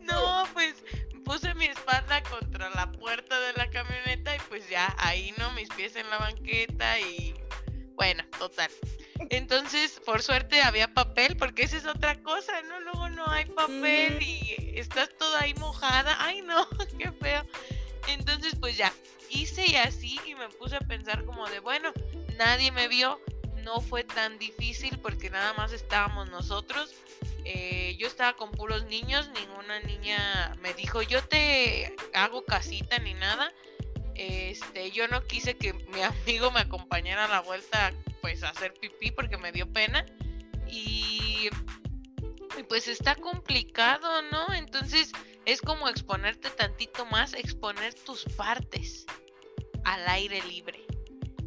[0.02, 0.74] no, pues
[1.24, 5.68] puse mi espalda contra la puerta de la camioneta y pues ya ahí no mis
[5.70, 7.34] pies en la banqueta y
[7.94, 8.70] bueno, total.
[9.28, 12.80] Entonces, por suerte había papel, porque esa es otra cosa, ¿no?
[12.80, 16.16] Luego no hay papel y estás toda ahí mojada.
[16.20, 16.66] Ay, no,
[16.98, 17.44] qué feo.
[18.08, 18.92] Entonces, pues ya,
[19.28, 21.92] hice y así y me puse a pensar como de, bueno,
[22.38, 23.20] nadie me vio,
[23.62, 26.94] no fue tan difícil porque nada más estábamos nosotros.
[27.44, 33.14] Eh, yo estaba con puros niños, ninguna niña me dijo, yo te hago casita ni
[33.14, 33.52] nada.
[34.20, 38.74] Este, yo no quise que mi amigo me acompañara a la vuelta pues a hacer
[38.74, 40.04] pipí porque me dio pena
[40.68, 41.48] y,
[42.58, 44.52] y pues está complicado, ¿no?
[44.52, 45.12] Entonces
[45.46, 49.06] es como exponerte tantito más, exponer tus partes
[49.84, 50.84] al aire libre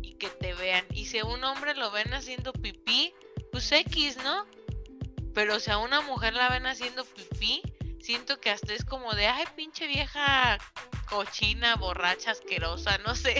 [0.02, 0.84] y que te vean.
[0.96, 3.14] Y si a un hombre lo ven haciendo pipí,
[3.52, 4.48] pues X, ¿no?
[5.36, 7.62] Pero si a una mujer la ven haciendo pipí,
[8.02, 10.58] siento que hasta es como de, ay, pinche vieja
[11.13, 13.36] cochina, borracha, asquerosa, no sé.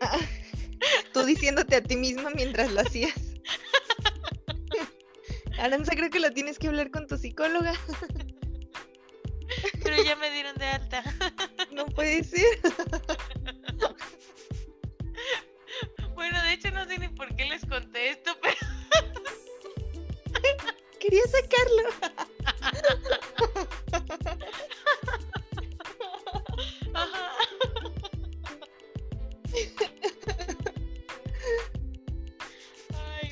[1.12, 3.14] Tú diciéndote a ti misma mientras lo hacías.
[5.58, 7.74] Aranza, creo que lo tienes que hablar con tu psicóloga.
[9.82, 11.02] Pero ya me dieron de alta.
[11.72, 12.60] No puede ser.
[16.14, 18.56] Bueno, de hecho no sé ni por qué les conté esto, pero...
[20.98, 21.84] Quería sacarlo.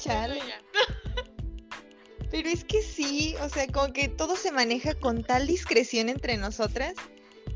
[2.30, 6.36] Pero es que sí, o sea, como que todo se maneja con tal discreción entre
[6.36, 6.94] nosotras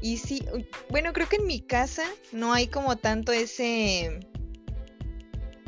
[0.01, 0.45] Y sí,
[0.91, 4.21] bueno, creo que en mi casa no hay como tanto ese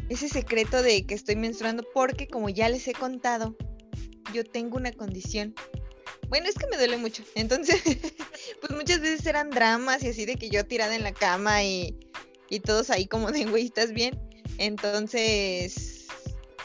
[0.09, 3.57] ese secreto de que estoy menstruando porque como ya les he contado,
[4.35, 5.55] yo tengo una condición.
[6.29, 7.23] Bueno, es que me duele mucho.
[7.35, 7.83] Entonces,
[8.61, 11.97] pues muchas veces eran dramas y así de que yo tirada en la cama y,
[12.51, 14.21] y todos ahí como de, güey, ¿estás bien?
[14.59, 16.02] Entonces,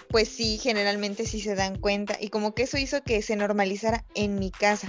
[0.09, 2.17] pues sí, generalmente sí se dan cuenta.
[2.19, 4.87] Y como que eso hizo que se normalizara en mi casa.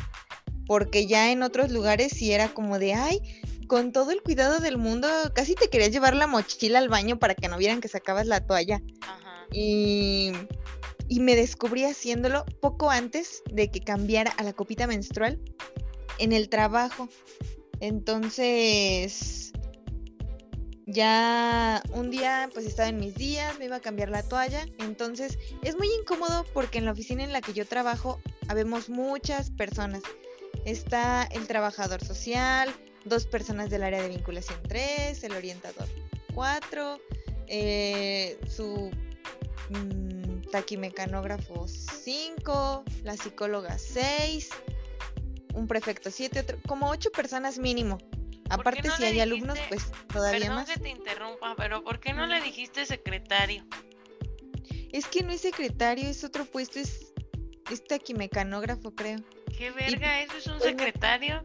[0.66, 3.20] Porque ya en otros lugares sí era como de, ay,
[3.66, 7.34] con todo el cuidado del mundo, casi te querías llevar la mochila al baño para
[7.34, 8.82] que no vieran que sacabas la toalla.
[9.52, 10.32] Y,
[11.08, 15.40] y me descubrí haciéndolo poco antes de que cambiara a la copita menstrual
[16.18, 17.08] en el trabajo.
[17.80, 19.52] Entonces,
[20.88, 25.38] ya un día pues estaba en mis días, me iba a cambiar la toalla, entonces
[25.62, 30.02] es muy incómodo porque en la oficina en la que yo trabajo habemos muchas personas.
[30.64, 32.74] Está el trabajador social,
[33.04, 35.86] dos personas del área de vinculación 3, el orientador
[36.34, 36.98] 4,
[37.48, 38.90] eh, su
[39.68, 44.48] mm, taquimecanógrafo 5, la psicóloga 6,
[45.52, 47.98] un prefecto 7, como 8 personas mínimo.
[48.50, 50.70] Aparte, si hay alumnos, pues todavía perdón más.
[50.70, 53.64] que te interrumpa, pero ¿por qué no le dijiste secretario?
[54.92, 57.12] Es que no es secretario, es otro puesto, es,
[57.70, 59.18] es taquimecanógrafo, creo.
[59.56, 60.22] ¿Qué verga?
[60.22, 61.44] ¿Eso es un secretario?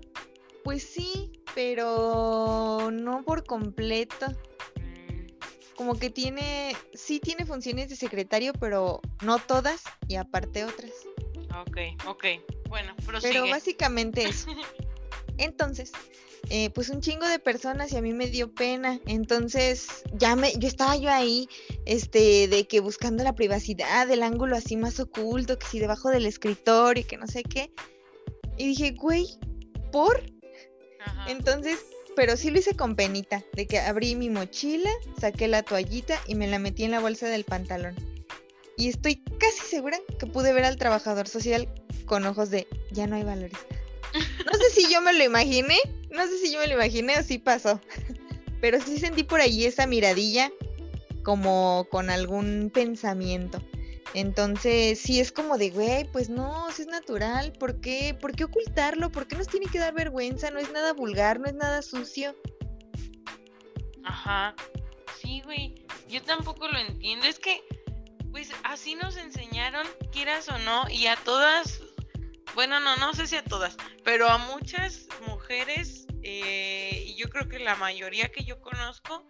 [0.64, 4.28] Pues sí, pero no por completo.
[4.80, 5.28] Mm,
[5.76, 10.92] Como que tiene, sí tiene funciones de secretario, pero no todas y aparte otras.
[11.68, 12.26] ok, ok.
[12.70, 13.50] Bueno, Pero prosigue.
[13.52, 14.48] básicamente eso.
[15.38, 15.92] Entonces,
[16.50, 19.00] eh, pues un chingo de personas y a mí me dio pena.
[19.06, 21.48] Entonces, ya me, yo estaba yo ahí,
[21.86, 26.26] este, de que buscando la privacidad, el ángulo así más oculto, que si debajo del
[26.26, 27.72] escritorio y que no sé qué.
[28.58, 29.38] Y dije, güey,
[29.92, 30.24] ¿por?
[31.00, 31.32] Ajá.
[31.32, 31.80] Entonces,
[32.16, 36.36] pero sí lo hice con penita, de que abrí mi mochila, saqué la toallita y
[36.36, 37.96] me la metí en la bolsa del pantalón.
[38.78, 41.68] Y estoy casi segura que pude ver al trabajador social
[42.06, 43.58] con ojos de ya no hay valores.
[44.46, 45.78] No sé si yo me lo imaginé,
[46.14, 47.82] no sé si yo me lo imaginé o si pasó.
[48.62, 50.52] Pero sí sentí por ahí esa miradilla
[51.24, 53.62] como con algún pensamiento.
[54.14, 58.16] Entonces, sí es como de, güey, pues no, si es natural, ¿por qué?
[58.20, 59.12] ¿Por qué ocultarlo?
[59.12, 60.52] ¿Por qué nos tiene que dar vergüenza?
[60.52, 62.36] No es nada vulgar, no es nada sucio.
[64.04, 64.56] Ajá.
[65.20, 65.74] Sí, güey.
[66.10, 67.26] Yo tampoco lo entiendo.
[67.26, 67.64] Es que,
[68.32, 71.82] pues así nos enseñaron, quieras o no, y a todas,
[72.54, 75.08] bueno, no, no sé si a todas, pero a muchas
[75.50, 79.26] eh, y yo creo que la mayoría que yo conozco,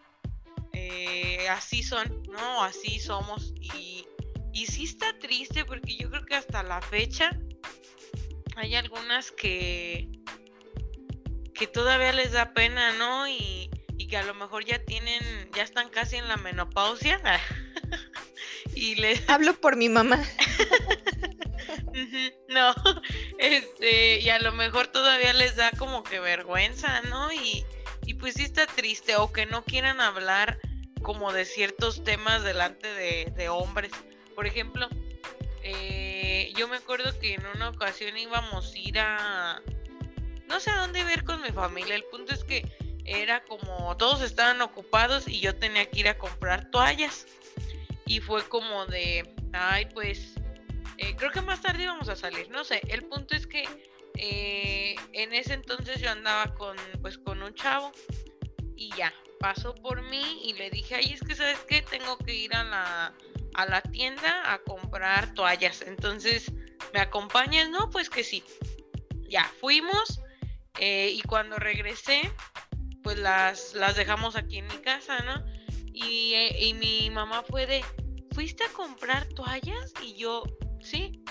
[0.74, 2.64] eh, así son, ¿no?
[2.64, 3.54] Así somos.
[3.60, 4.08] Y,
[4.54, 7.38] y sí está triste porque yo creo que hasta la fecha
[8.56, 10.10] hay algunas que
[11.54, 13.28] que todavía les da pena, ¿no?
[13.28, 15.24] Y, y que a lo mejor ya tienen,
[15.56, 17.22] ya están casi en la menopausia.
[18.76, 20.24] y les Hablo por mi mamá.
[22.50, 22.74] No,
[23.40, 27.32] este, y a lo mejor todavía les da como que vergüenza, ¿no?
[27.32, 27.66] Y,
[28.06, 30.60] y pues sí está triste, o que no quieran hablar
[31.02, 33.92] como de ciertos temas delante de, hombres.
[34.36, 34.88] Por ejemplo,
[35.64, 39.62] eh, yo me acuerdo que en una ocasión íbamos a ir a...
[40.48, 42.66] No sé a dónde ir con mi familia, el punto es que
[43.06, 47.26] era como todos estaban ocupados y yo tenía que ir a comprar toallas.
[48.06, 50.33] Y fue como de, ay, pues
[51.04, 52.82] eh, creo que más tarde íbamos a salir, no sé.
[52.88, 53.68] El punto es que
[54.16, 57.92] eh, en ese entonces yo andaba con, pues, con un chavo
[58.76, 62.34] y ya, pasó por mí y le dije, ay, es que sabes qué, tengo que
[62.34, 63.14] ir a la,
[63.56, 65.82] a la tienda a comprar toallas.
[65.82, 66.52] Entonces,
[66.94, 67.70] ¿me acompañas?
[67.70, 68.44] No, pues que sí.
[69.28, 70.22] Ya, fuimos
[70.80, 72.32] eh, y cuando regresé,
[73.04, 75.44] pues las, las dejamos aquí en mi casa, ¿no?
[75.94, 77.84] Y, y mi mamá fue de,
[78.34, 79.94] ¿fuiste a comprar toallas?
[80.02, 80.44] Y yo,
[80.84, 81.22] sí.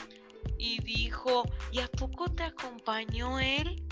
[0.59, 3.83] Y dijo, ¿y a poco te acompañó él?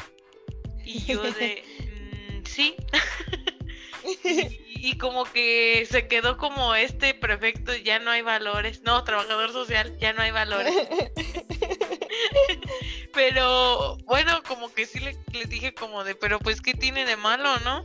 [0.84, 2.76] Y yo de, "Mm, sí.
[4.24, 8.82] y, y como que se quedó como este prefecto, ya no hay valores.
[8.82, 10.74] No, trabajador social, ya no hay valores.
[13.12, 17.16] Pero bueno, como que sí le, les dije como de, pero pues ¿qué tiene de
[17.16, 17.84] malo, no?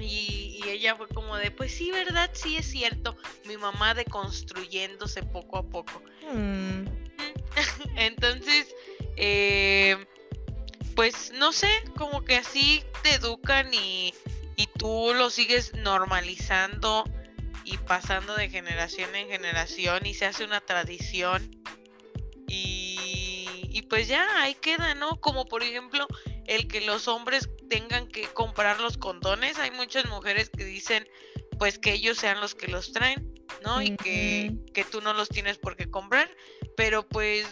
[0.00, 2.30] Y, y ella fue como de, pues sí, ¿verdad?
[2.32, 3.16] Sí es cierto.
[3.46, 6.02] Mi mamá deconstruyéndose poco a poco.
[6.32, 6.84] Mm,
[7.96, 8.74] Entonces,
[9.16, 10.06] eh,
[10.94, 14.14] pues no sé, como que así te educan y,
[14.56, 17.04] y tú lo sigues normalizando
[17.64, 21.50] y pasando de generación en generación y se hace una tradición.
[22.48, 25.20] Y, y pues ya ahí queda, ¿no?
[25.20, 26.06] Como por ejemplo
[26.46, 29.58] el que los hombres tengan que comprar los condones.
[29.58, 31.06] Hay muchas mujeres que dicen
[31.58, 33.82] pues que ellos sean los que los traen, ¿no?
[33.82, 36.28] Y que, que tú no los tienes por qué comprar.
[36.76, 37.46] Pero pues,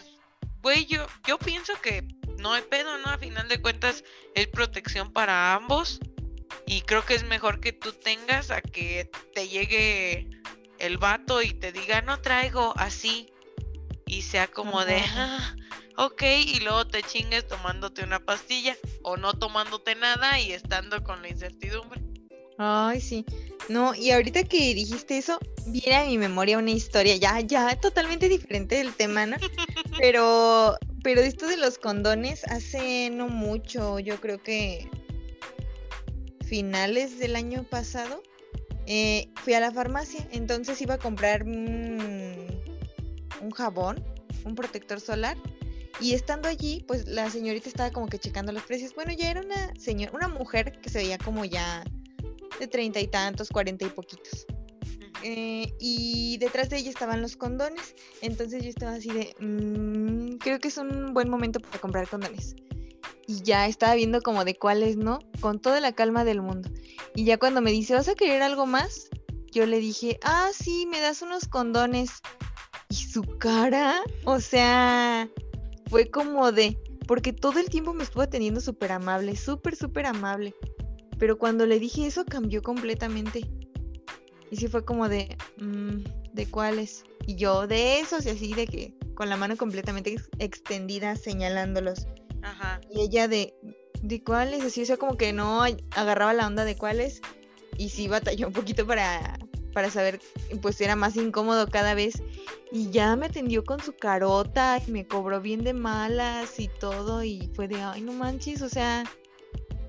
[0.61, 2.05] güey, yo, yo pienso que
[2.37, 3.09] no hay pedo, ¿no?
[3.09, 4.03] A final de cuentas
[4.35, 5.99] es protección para ambos.
[6.65, 10.27] Y creo que es mejor que tú tengas a que te llegue
[10.79, 13.31] el vato y te diga, no traigo así.
[14.11, 15.55] Y sea como de, ah,
[15.95, 21.21] ok, y luego te chingues tomándote una pastilla o no tomándote nada y estando con
[21.21, 22.01] la incertidumbre.
[22.57, 23.25] Ay, sí.
[23.69, 28.27] No, y ahorita que dijiste eso, viene a mi memoria una historia, ya, ya, totalmente
[28.27, 29.37] diferente del tema, ¿no?
[29.97, 34.89] Pero, pero esto de los condones, hace no mucho, yo creo que
[36.45, 38.21] finales del año pasado,
[38.87, 42.60] eh, fui a la farmacia, entonces iba a comprar un,
[43.41, 44.03] un jabón,
[44.45, 45.37] un protector solar,
[45.99, 48.95] y estando allí, pues la señorita estaba como que checando los precios.
[48.95, 51.83] Bueno, ya era una señora, una mujer que se veía como ya
[52.59, 54.45] de treinta y tantos, cuarenta y poquitos.
[55.23, 57.95] Eh, y detrás de ella estaban los condones.
[58.21, 62.55] Entonces yo estaba así de, mm, creo que es un buen momento para comprar condones.
[63.27, 66.69] Y ya estaba viendo como de cuáles no, con toda la calma del mundo.
[67.15, 69.09] Y ya cuando me dice, ¿vas a querer algo más?
[69.51, 72.09] Yo le dije, ah, sí, me das unos condones.
[72.91, 75.29] Y su cara, o sea,
[75.89, 76.77] fue como de,
[77.07, 80.53] porque todo el tiempo me estuvo atendiendo súper amable, súper, súper amable.
[81.17, 83.49] Pero cuando le dije eso cambió completamente.
[84.49, 87.05] Y sí fue como de, mm, ¿de cuáles?
[87.25, 92.07] Y yo de esos y así de que con la mano completamente extendida señalándolos.
[92.41, 92.81] Ajá.
[92.89, 93.53] Y ella de,
[94.01, 94.65] ¿de cuáles?
[94.65, 95.63] Así, o sea, como que no
[95.95, 97.21] agarraba la onda de cuáles.
[97.77, 99.39] Y sí batalló un poquito para,
[99.73, 100.19] para saber,
[100.61, 102.21] pues era más incómodo cada vez.
[102.71, 107.23] Y ya me atendió con su carota me cobró bien de malas y todo.
[107.23, 109.03] Y fue de, ay, no manches, o sea,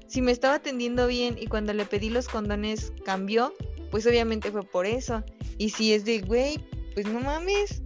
[0.06, 3.54] si me estaba atendiendo bien y cuando le pedí los condones cambió,
[3.90, 5.24] pues obviamente fue por eso.
[5.58, 6.58] Y si es de, güey,
[6.94, 7.82] pues no mames.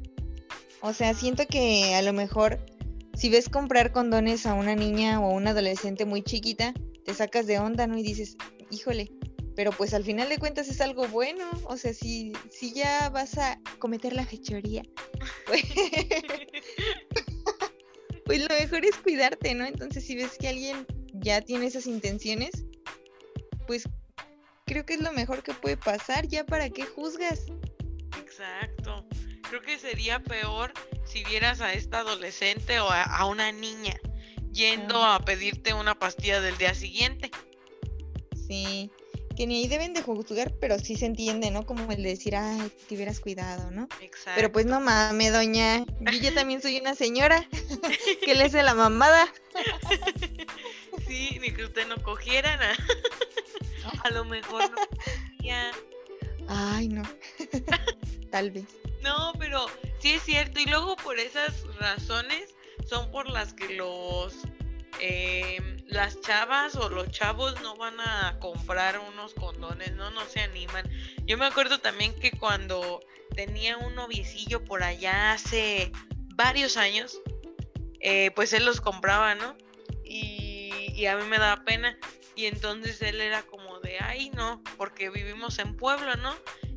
[0.80, 2.60] O sea, siento que a lo mejor
[3.16, 6.74] si ves comprar condones a una niña o a una adolescente muy chiquita,
[7.04, 7.96] te sacas de onda, ¿no?
[7.96, 8.36] Y dices,
[8.70, 9.10] híjole,
[9.56, 11.48] pero pues al final de cuentas es algo bueno.
[11.64, 14.82] O sea, si, si ya vas a cometer la fechoría,
[15.46, 15.64] pues,
[18.26, 19.64] pues lo mejor es cuidarte, ¿no?
[19.64, 22.50] Entonces si ves que alguien ya tiene esas intenciones,
[23.66, 23.88] pues
[24.66, 27.46] creo que es lo mejor que puede pasar, ya para qué juzgas.
[28.20, 29.06] Exacto.
[29.48, 30.74] Creo que sería peor
[31.06, 33.94] si vieras a esta adolescente o a, una niña
[34.52, 37.30] yendo a pedirte una pastilla del día siguiente.
[38.48, 38.90] Sí,
[39.36, 41.64] que ni ahí deben de juzgar, pero sí se entiende, ¿no?
[41.66, 43.88] Como el de decir, ay, te hubieras cuidado, ¿no?
[44.00, 44.32] Exacto.
[44.34, 45.84] Pero pues no mames, doña,
[46.20, 47.46] yo también soy una señora
[48.24, 49.32] que le hace la mamada.
[51.06, 52.74] Sí, ni que usted no cogiera nada.
[54.04, 54.76] A lo mejor no.
[56.48, 57.02] Ay, no.
[58.30, 58.66] Tal vez.
[59.02, 59.66] No, pero
[60.00, 60.60] sí es cierto.
[60.60, 62.54] Y luego por esas razones
[62.88, 64.34] son por las que los
[65.00, 70.40] eh, las chavas o los chavos no van a comprar unos condones, no, no se
[70.40, 70.88] animan.
[71.24, 73.00] Yo me acuerdo también que cuando
[73.34, 75.92] tenía un noviecillo por allá hace
[76.34, 77.20] varios años,
[78.00, 79.56] eh, pues él los compraba, ¿no?
[80.98, 81.98] y a mí me daba pena.
[82.36, 86.34] Y entonces él era como de, ay, no, porque vivimos en Puebla, ¿no?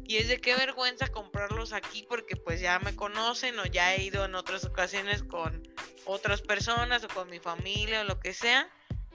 [0.10, 4.02] Y es de qué vergüenza comprarlos aquí porque pues ya me conocen o ya he
[4.02, 5.62] ido en otras ocasiones con
[6.06, 8.68] otras personas o con mi familia o lo que sea.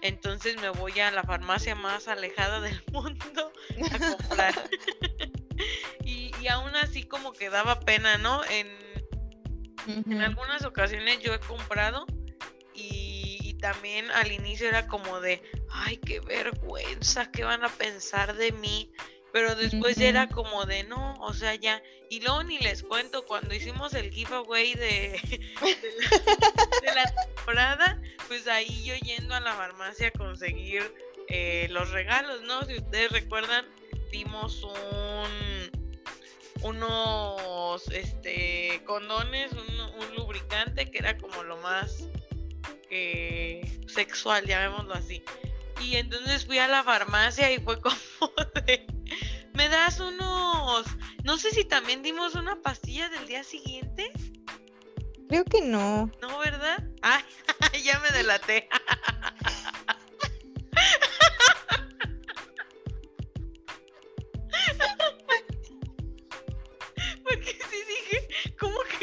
[0.03, 3.53] Entonces me voy a la farmacia más alejada del mundo
[3.91, 4.55] a comprar.
[6.05, 8.45] y, y, aún así como que daba pena, ¿no?
[8.45, 8.69] En,
[9.89, 12.07] en algunas ocasiones yo he comprado
[13.65, 18.93] también al inicio era como de, ay, qué vergüenza, ¿qué van a pensar de mí?
[19.35, 21.83] Pero después era como de, no, o sea, ya.
[22.09, 25.21] Y luego ni les cuento, cuando hicimos el giveaway de,
[26.83, 30.95] de, la, temporada, pues ahí yo yendo a la farmacia a conseguir
[31.27, 32.63] eh, los regalos, ¿no?
[32.63, 33.67] Si ustedes recuerdan,
[34.13, 35.85] dimos un
[36.63, 42.09] unos este condones, un, un lubricante que era como lo más
[43.89, 45.25] sexual, llamémoslo así.
[45.81, 47.97] Y entonces fui a la farmacia y fue como
[48.67, 48.94] de,
[49.55, 50.85] ¿me das unos,
[51.25, 54.13] no sé si también dimos una pastilla del día siguiente?
[55.29, 56.11] Creo que no.
[56.21, 56.85] No, ¿verdad?
[57.03, 57.23] Ay,
[57.85, 58.69] ya me delaté.
[67.25, 68.29] Porque sí dije,
[68.59, 68.94] como que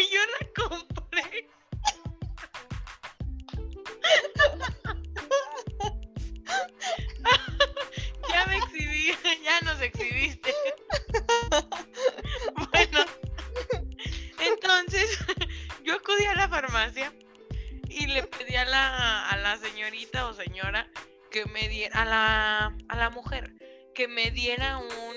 [24.42, 25.16] diera un,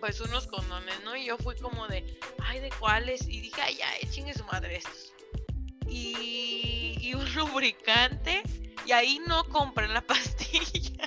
[0.00, 1.14] pues unos condones, ¿no?
[1.14, 3.22] Y yo fui como de, ay, ¿de cuáles?
[3.28, 5.12] Y dije, ay, ya, chingue su madre estos.
[5.86, 8.42] Y, un lubricante,
[8.84, 11.06] y ahí no compré la pastilla.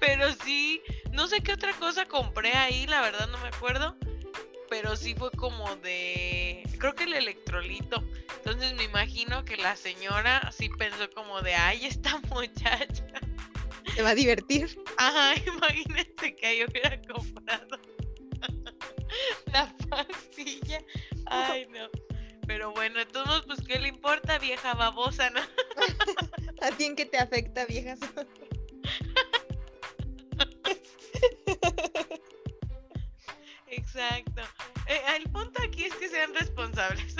[0.00, 0.82] Pero sí,
[1.12, 3.96] no sé qué otra cosa compré ahí, la verdad no me acuerdo.
[4.68, 8.02] Pero sí fue como de, creo que el electrolito.
[8.38, 13.25] Entonces me imagino que la señora sí pensó como de, ay, esta muchacha.
[13.96, 14.78] Se va a divertir.
[14.98, 17.80] Ajá, imagínate que yo hubiera comprado
[19.52, 20.82] la pastilla.
[21.24, 21.88] Ay, no.
[22.46, 25.40] Pero bueno, entonces, pues, ¿qué le importa, vieja babosa, no?
[26.60, 27.96] ¿A ti en qué te afecta, vieja?
[33.68, 34.42] Exacto.
[34.88, 37.16] Eh, el punto aquí es que sean responsables.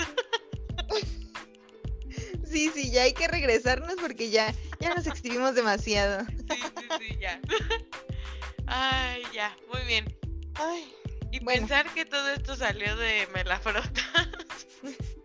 [2.49, 6.25] Sí, sí, ya hay que regresarnos porque ya, ya nos exhibimos demasiado.
[6.25, 7.39] Sí, sí, sí, ya.
[8.67, 10.05] Ay, ya, muy bien.
[10.55, 10.93] Ay,
[11.31, 13.91] y pensar que todo esto salió de Melafrotas.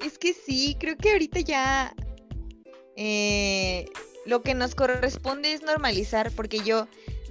[0.00, 1.92] Es que sí, creo que ahorita ya
[2.96, 3.86] eh,
[4.24, 6.86] lo que nos corresponde es normalizar, porque yo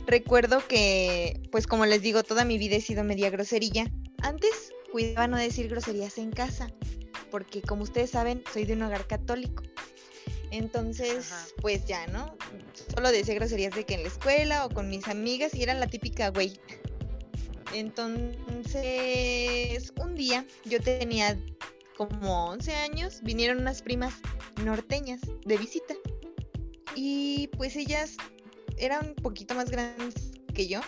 [0.05, 3.85] recuerdo que, pues como les digo, toda mi vida he sido media groserilla.
[4.23, 6.69] Antes cuidaba no decir groserías en casa,
[7.31, 9.63] porque como ustedes saben, soy de un hogar católico.
[10.51, 12.37] Entonces, pues ya, ¿no?
[12.93, 15.87] Solo decía groserías de que en la escuela o con mis amigas y era la
[15.87, 16.59] típica güey.
[17.73, 18.71] Entonces,
[20.01, 21.37] un día yo tenía
[21.97, 24.13] como 11 años, vinieron unas primas
[24.63, 25.93] norteñas de visita.
[26.95, 28.15] Y pues ellas
[28.77, 30.79] eran un poquito más grandes que yo.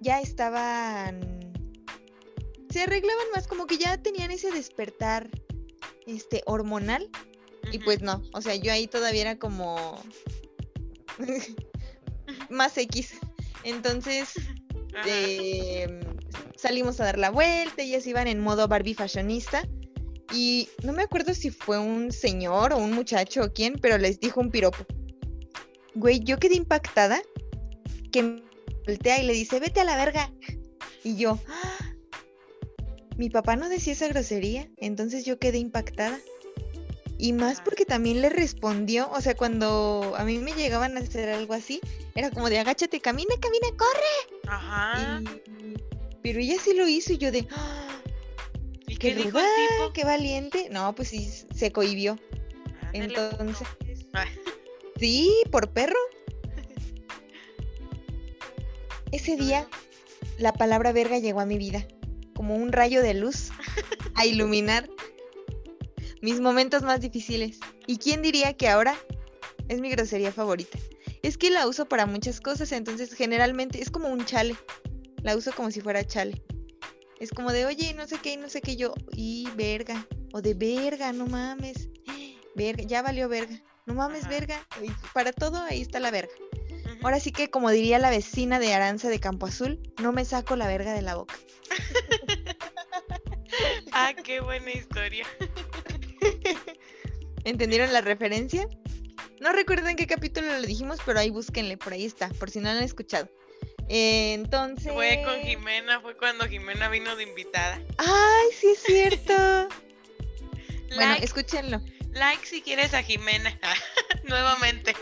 [0.00, 1.38] Ya estaban...
[2.70, 5.30] Se arreglaban más, como que ya tenían ese despertar
[6.06, 7.08] este hormonal.
[7.70, 10.00] Y pues no, o sea, yo ahí todavía era como
[12.50, 13.14] más X.
[13.64, 14.34] Entonces
[15.04, 16.00] em,
[16.56, 19.66] salimos a dar la vuelta, ellas iban en modo Barbie fashionista.
[20.32, 24.20] Y no me acuerdo si fue un señor o un muchacho o quién, pero les
[24.20, 24.84] dijo un piropo.
[25.94, 27.20] Güey, yo quedé impactada
[28.12, 28.42] que me
[28.86, 30.30] voltea y le dice, vete a la verga.
[31.02, 31.87] Y yo, ¡Ah!
[33.18, 36.18] Mi papá no decía esa grosería, entonces yo quedé impactada.
[37.20, 41.28] Y más porque también le respondió, o sea, cuando a mí me llegaban a hacer
[41.28, 41.80] algo así,
[42.14, 44.40] era como de agáchate, camina, camina, corre.
[44.46, 45.20] Ajá.
[46.22, 48.00] pero ella sí lo hizo y yo de, ¡Ah!
[48.86, 49.92] ¿Y qué, dijo el tipo?
[49.92, 50.68] Qué valiente.
[50.70, 52.20] No, pues sí, se cohibió.
[52.92, 53.66] Entonces,
[55.00, 55.98] sí, por perro.
[59.10, 59.66] Ese día,
[60.38, 61.84] la palabra verga llegó a mi vida,
[62.38, 63.50] como un rayo de luz,
[64.14, 64.88] a iluminar
[66.22, 67.58] mis momentos más difíciles.
[67.88, 68.94] ¿Y quién diría que ahora
[69.66, 70.78] es mi grosería favorita?
[71.24, 74.54] Es que la uso para muchas cosas, entonces generalmente es como un chale.
[75.24, 76.40] La uso como si fuera chale.
[77.18, 80.54] Es como de, oye, no sé qué, no sé qué yo, y verga, o de
[80.54, 81.88] verga, no mames,
[82.54, 84.64] verga, ya valió verga, no mames, verga,
[85.12, 86.32] para todo ahí está la verga.
[87.02, 90.54] Ahora sí que, como diría la vecina de Aranza de Campo Azul, no me saco
[90.54, 91.34] la verga de la boca.
[93.98, 95.26] ah, qué buena historia.
[97.44, 98.68] ¿Entendieron la referencia?
[99.40, 102.60] No recuerdo en qué capítulo lo dijimos, pero ahí búsquenle, por ahí está, por si
[102.60, 103.28] no lo han escuchado.
[103.88, 104.92] entonces.
[104.92, 107.80] Fue con Jimena, fue cuando Jimena vino de invitada.
[107.98, 109.32] ¡Ay, sí es cierto!
[110.94, 111.80] bueno, escúchenlo.
[112.12, 113.56] Like si quieres a Jimena.
[114.24, 114.94] Nuevamente.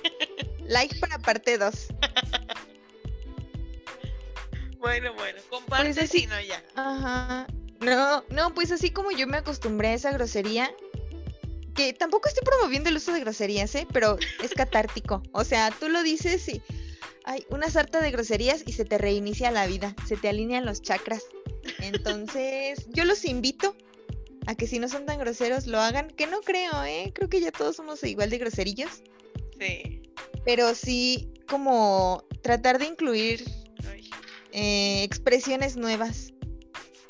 [0.67, 1.89] like para parte 2.
[4.79, 6.63] bueno, bueno, comparte pues si no ya.
[6.75, 7.47] Ajá.
[7.81, 10.75] No, no, pues así como yo me acostumbré a esa grosería,
[11.75, 13.87] que tampoco estoy promoviendo el uso de groserías, ¿eh?
[13.93, 15.23] Pero es catártico.
[15.33, 16.63] O sea, tú lo dices y
[17.25, 20.81] hay una sarta de groserías y se te reinicia la vida, se te alinean los
[20.81, 21.25] chakras.
[21.81, 23.77] Entonces, yo los invito
[24.47, 27.13] a que si no son tan groseros lo hagan, que no creo, ¿eh?
[27.15, 29.03] Creo que ya todos somos igual de groserillos.
[29.61, 30.03] Sí.
[30.45, 33.45] Pero sí como tratar de incluir
[34.53, 36.33] eh, expresiones nuevas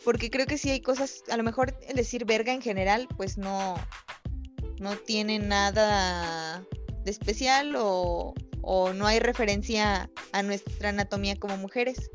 [0.07, 3.39] porque creo que sí hay cosas, a lo mejor el decir verga en general, pues
[3.39, 3.75] no,
[4.79, 6.65] no tiene nada
[7.03, 8.33] de especial o,
[8.63, 12.09] o no hay referencia a nuestra anatomía como mujeres.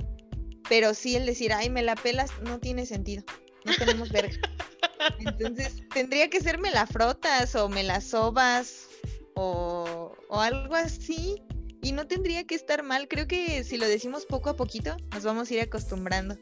[0.69, 3.25] Pero sí el decir, ay, me la pelas, no tiene sentido.
[3.65, 4.37] No tenemos verga.
[5.19, 8.87] Entonces, tendría que ser me la frotas o me la sobas
[9.33, 11.43] o, o algo así.
[11.81, 13.09] Y no tendría que estar mal.
[13.09, 16.37] Creo que si lo decimos poco a poquito, nos vamos a ir acostumbrando.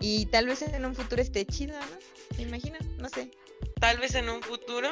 [0.00, 2.36] Y tal vez en un futuro esté chido, ¿no?
[2.36, 2.76] ¿Me imagino?
[2.98, 3.30] No sé.
[3.80, 4.90] Tal vez en un futuro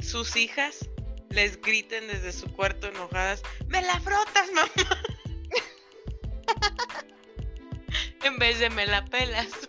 [0.00, 0.88] sus hijas
[1.30, 4.70] les griten desde su cuarto enojadas, me la frotas, mamá.
[8.22, 9.48] en vez de me la pelas.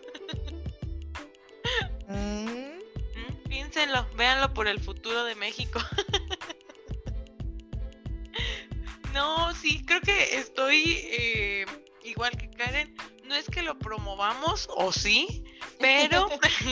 [2.08, 2.46] Mm.
[2.46, 5.80] Mm, piénsenlo, véanlo por el futuro de México.
[9.14, 11.66] no, sí, creo que estoy eh,
[12.04, 12.96] igual que Karen.
[13.28, 15.44] No es que lo promovamos, o sí,
[15.80, 16.28] pero,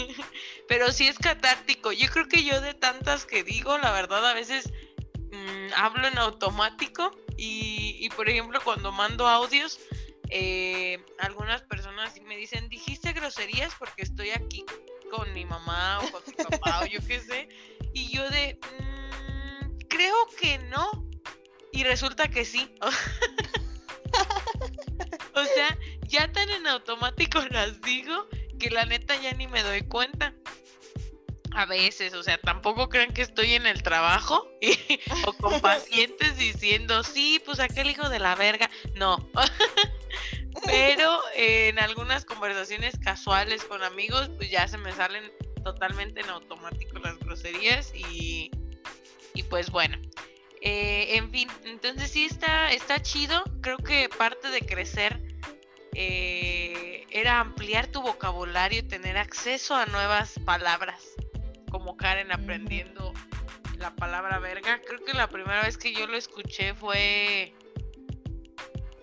[0.68, 1.91] pero sí es catártico.
[1.91, 4.72] Yo creo que yo de tantas que digo, la verdad, a veces
[5.32, 9.80] mm, hablo en automático y, y, por ejemplo, cuando mando audios,
[10.30, 14.66] eh, algunas personas me dicen, dijiste groserías porque estoy aquí
[15.12, 17.49] con mi mamá o con mi papá o yo qué sé.
[17.93, 20.89] Y yo de, mm, creo que no.
[21.72, 22.74] Y resulta que sí.
[25.36, 25.78] o sea,
[26.14, 28.28] ya tan en automático las digo
[28.59, 30.34] que la neta ya ni me doy cuenta.
[31.55, 34.47] A veces, o sea, tampoco crean que estoy en el trabajo
[35.28, 38.70] o con pacientes diciendo, sí, pues aquel hijo de la verga.
[38.95, 39.30] No.
[40.66, 45.32] Pero en algunas conversaciones casuales con amigos, pues ya se me salen
[45.64, 48.49] totalmente en automático las groserías y,
[49.36, 49.97] y pues bueno.
[50.61, 53.43] Eh, en fin, entonces sí está, está chido.
[53.61, 55.23] Creo que parte de crecer
[55.96, 61.04] eh, era ampliar tu vocabulario y tener acceso a nuevas palabras,
[61.70, 63.14] como Karen aprendiendo
[63.78, 64.82] la palabra verga.
[64.88, 67.54] Creo que la primera vez que yo lo escuché fue,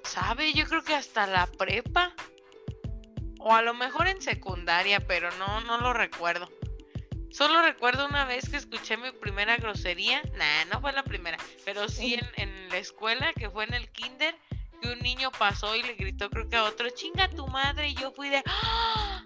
[0.03, 0.53] ¿sabe?
[0.53, 2.15] Yo creo que hasta la prepa.
[3.43, 6.51] O a lo mejor en secundaria, pero no, no lo recuerdo.
[7.31, 10.21] Solo recuerdo una vez que escuché mi primera grosería.
[10.35, 13.89] Nah, no fue la primera, pero sí en, en la escuela, que fue en el
[13.93, 14.35] kinder
[14.81, 17.95] que un niño pasó y le gritó creo que a otro, chinga tu madre, y
[17.95, 18.43] yo fui de...
[18.47, 19.25] ¡Ah!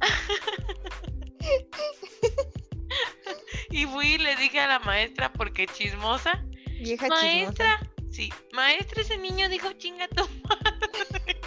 [3.70, 6.44] y fui y le dije a la maestra porque chismosa.
[6.80, 11.40] Vieja maestra, sí, maestra, ese niño dijo chinga tu madre.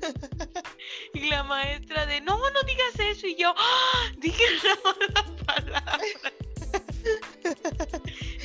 [1.14, 3.26] y la maestra de no, no digas eso.
[3.26, 4.12] Y yo, ¡Ah!
[4.18, 4.76] dije la
[5.44, 6.00] palabra.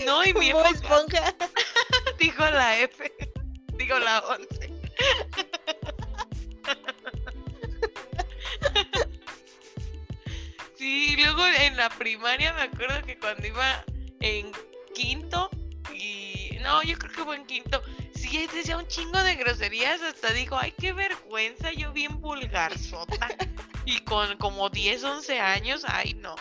[0.05, 1.36] no, y mi esponja.
[2.20, 3.11] dijo la F.
[3.78, 4.72] Digo la 11.
[10.78, 13.84] Sí, luego en la primaria me acuerdo que cuando iba
[14.20, 14.51] en
[14.93, 15.49] quinto
[15.91, 17.82] y no, yo creo que fue en quinto.
[18.13, 23.30] Sí, decía un chingo de groserías, hasta dijo, ay, qué vergüenza, yo bien vulgar sota.
[23.86, 26.36] y con como 10, 11 años, ay, no.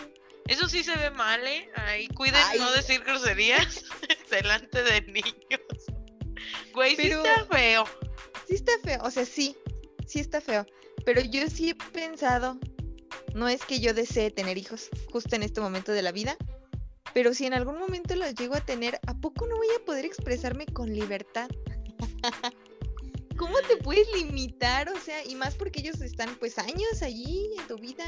[0.46, 1.70] Eso sí se ve mal, ¿eh?
[1.76, 3.84] Ay, cuiden no decir groserías
[4.30, 5.60] delante de niños.
[6.74, 7.84] Güey, sí está feo.
[8.48, 9.56] Sí está feo, o sea, sí,
[10.06, 10.66] sí está feo.
[11.04, 12.58] Pero yo sí he pensado,
[13.34, 16.36] no es que yo desee tener hijos justo en este momento de la vida,
[17.12, 20.04] pero si en algún momento los llego a tener, ¿a poco no voy a poder
[20.04, 21.48] expresarme con libertad?
[23.36, 24.88] ¿Cómo te puedes limitar?
[24.88, 28.04] O sea, y más porque ellos están pues años allí en tu vida.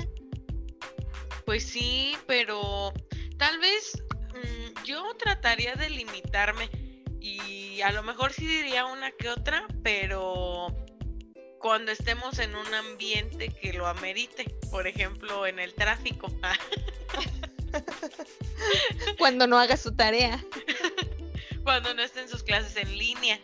[1.45, 2.93] Pues sí, pero
[3.39, 4.03] tal vez
[4.35, 6.69] mm, yo trataría de limitarme
[7.27, 10.74] y a lo mejor sí diría una que otra, pero
[11.59, 16.29] cuando estemos en un ambiente que lo amerite, por ejemplo, en el tráfico.
[19.18, 20.43] cuando no haga su tarea.
[21.64, 23.41] cuando no esté en sus clases en línea.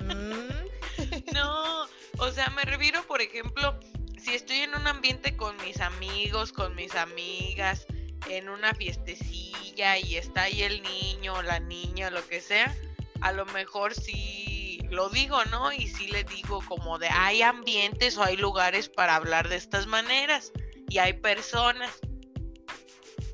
[0.00, 1.32] Mm.
[1.34, 1.86] no,
[2.18, 3.78] o sea, me refiero, por ejemplo,
[4.18, 7.86] si estoy en un ambiente con mis amigos, con mis amigas,
[8.30, 12.74] en una fiestecilla y está ahí el niño la niña, lo que sea,
[13.22, 15.72] a lo mejor sí lo digo, ¿no?
[15.72, 19.86] Y sí le digo como de hay ambientes o hay lugares para hablar de estas
[19.86, 20.52] maneras
[20.88, 21.90] y hay personas,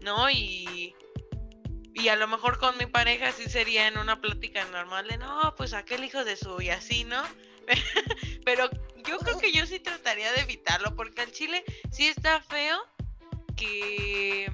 [0.03, 0.31] ¿no?
[0.31, 0.95] Y,
[1.95, 5.55] y a lo mejor con mi pareja sí sería en una plática normal de no,
[5.57, 7.23] pues aquel hijo de su y así, ¿no?
[8.45, 8.71] Pero
[9.07, 12.79] yo creo que yo sí trataría de evitarlo porque al chile sí está feo
[13.57, 14.53] que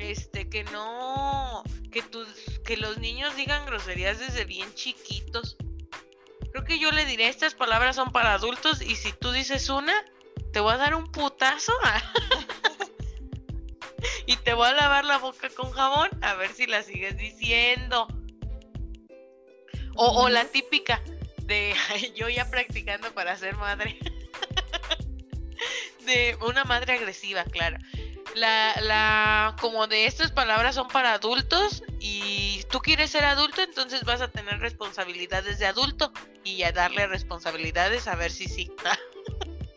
[0.00, 2.26] este que no que tus
[2.64, 5.56] que los niños digan groserías desde bien chiquitos.
[6.52, 9.94] Creo que yo le diré estas palabras son para adultos y si tú dices una,
[10.52, 11.72] te voy a dar un putazo
[14.26, 18.08] y te voy a lavar la boca con jabón a ver si la sigues diciendo.
[19.96, 21.02] O, o la típica
[21.42, 21.74] de
[22.16, 23.98] yo ya practicando para ser madre.
[26.06, 27.76] de una madre agresiva, claro
[28.34, 34.04] la, la, como de estas palabras son para adultos y tú quieres ser adulto, entonces
[34.04, 36.12] vas a tener responsabilidades de adulto
[36.44, 38.70] y a darle responsabilidades a ver si sí.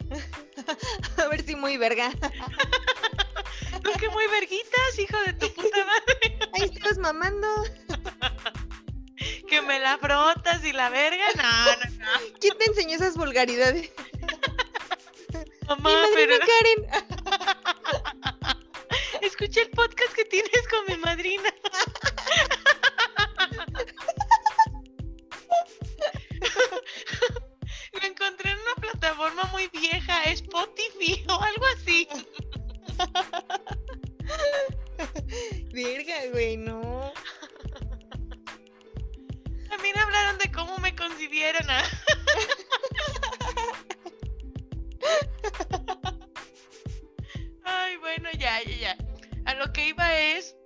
[1.18, 2.12] a ver si muy verga.
[3.84, 6.40] ¿No que muy verguitas, hijo de tu puta madre?
[6.54, 7.48] Ahí estabas mamando.
[9.48, 11.26] Que me la frotas y la verga.
[11.36, 12.12] No, no, no.
[12.40, 13.92] ¿Quién te enseñó esas vulgaridades?
[15.68, 17.13] Mamá, Mi pero madrina Karen.
[19.22, 21.50] Escucha el podcast que tienes con mi madrina.
[27.94, 32.08] Lo encontré en una plataforma muy vieja, Spotify o algo así.
[35.74, 37.14] Verga, güey, no.
[39.70, 41.68] También hablaron de cómo me concibieron.
[41.70, 41.84] ah.
[48.04, 48.98] Bueno, ya, ya, ya.
[49.46, 50.58] A lo que iba es,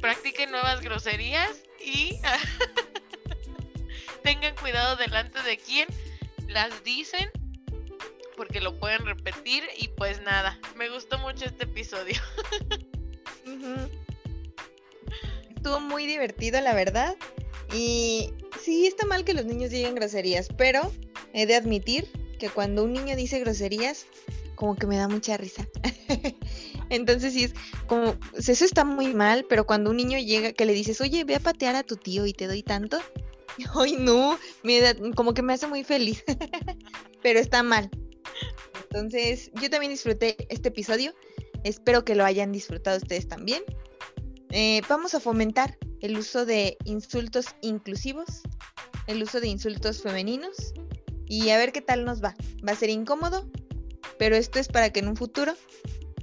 [0.00, 1.50] practiquen nuevas groserías
[1.84, 2.20] y
[4.22, 5.88] tengan cuidado delante de quién
[6.46, 7.28] las dicen,
[8.36, 12.22] porque lo pueden repetir y pues nada, me gustó mucho este episodio.
[15.56, 17.16] Estuvo muy divertido, la verdad.
[17.74, 18.32] Y
[18.62, 20.92] sí, está mal que los niños digan groserías, pero
[21.32, 24.06] he de admitir que cuando un niño dice groserías,
[24.54, 25.66] como que me da mucha risa.
[26.90, 27.54] Entonces sí es
[27.86, 31.24] como, pues, eso está muy mal, pero cuando un niño llega, que le dices, oye,
[31.24, 32.98] ve a patear a tu tío y te doy tanto,
[33.74, 36.24] ay no, me da, como que me hace muy feliz,
[37.22, 37.90] pero está mal.
[38.90, 41.14] Entonces, yo también disfruté este episodio,
[41.64, 43.62] espero que lo hayan disfrutado ustedes también.
[44.50, 48.42] Eh, vamos a fomentar el uso de insultos inclusivos,
[49.06, 50.74] el uso de insultos femeninos
[51.26, 52.36] y a ver qué tal nos va.
[52.66, 53.50] Va a ser incómodo,
[54.18, 55.54] pero esto es para que en un futuro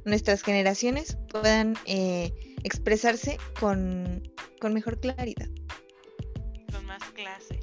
[0.06, 2.34] nuestras generaciones puedan eh,
[2.64, 4.24] expresarse con,
[4.60, 5.48] con mejor claridad.
[6.72, 7.60] Con más clase.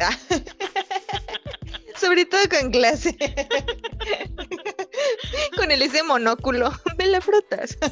[0.00, 0.18] Ah.
[1.96, 3.14] Sobre todo con clase.
[5.56, 6.72] con el ese monóculo.
[6.96, 7.76] Me la frotas.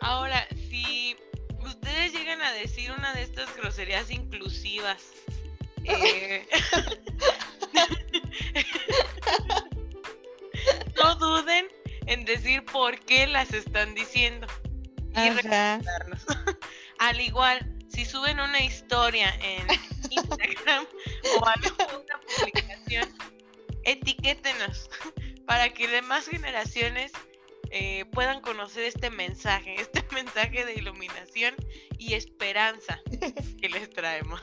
[0.00, 0.45] Ahora,
[1.86, 5.04] ustedes llegan a decir una de estas groserías inclusivas,
[5.84, 6.44] eh,
[10.96, 11.68] no duden
[12.06, 14.48] en decir por qué las están diciendo.
[15.14, 16.26] Y recomendarnos.
[16.98, 19.64] Al igual, si suben una historia en
[20.10, 20.86] Instagram
[21.38, 23.16] o alguna publicación,
[23.84, 24.90] etiquétenos
[25.46, 27.12] para que demás generaciones
[27.70, 31.54] eh, puedan conocer este mensaje, este mensaje de iluminación
[31.98, 33.00] y esperanza
[33.60, 34.40] que les traemos.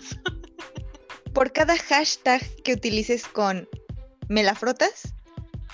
[1.34, 3.68] Por cada hashtag que utilices con
[4.30, 5.14] me la frotas,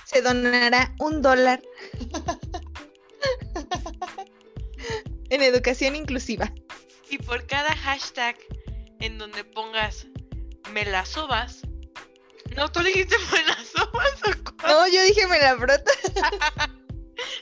[0.06, 1.62] se donará un dólar
[5.30, 6.52] en educación inclusiva.
[7.10, 8.38] Y por cada hashtag
[9.00, 10.08] en donde pongas
[10.72, 11.62] me la sobas,
[12.56, 14.72] no, tú dijiste me la sobas o cuál?
[14.72, 15.97] No, yo dije me la frotas.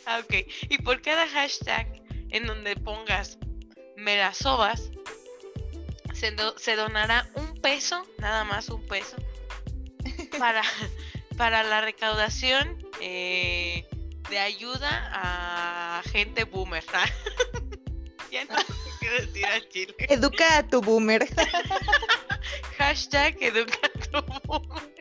[0.05, 0.33] Ah, ok.
[0.69, 1.87] Y por cada hashtag
[2.29, 3.37] en donde pongas
[3.95, 4.89] me sobas,
[6.13, 9.17] se, do- se donará un peso, nada más un peso,
[10.39, 10.61] para,
[11.37, 13.85] para la recaudación eh,
[14.29, 16.83] de ayuda a gente boomer.
[18.31, 18.55] ya no
[18.99, 19.95] qué decir al chile.
[19.99, 21.27] Educa a tu boomer.
[22.77, 24.93] Hashtag educa tu boomer.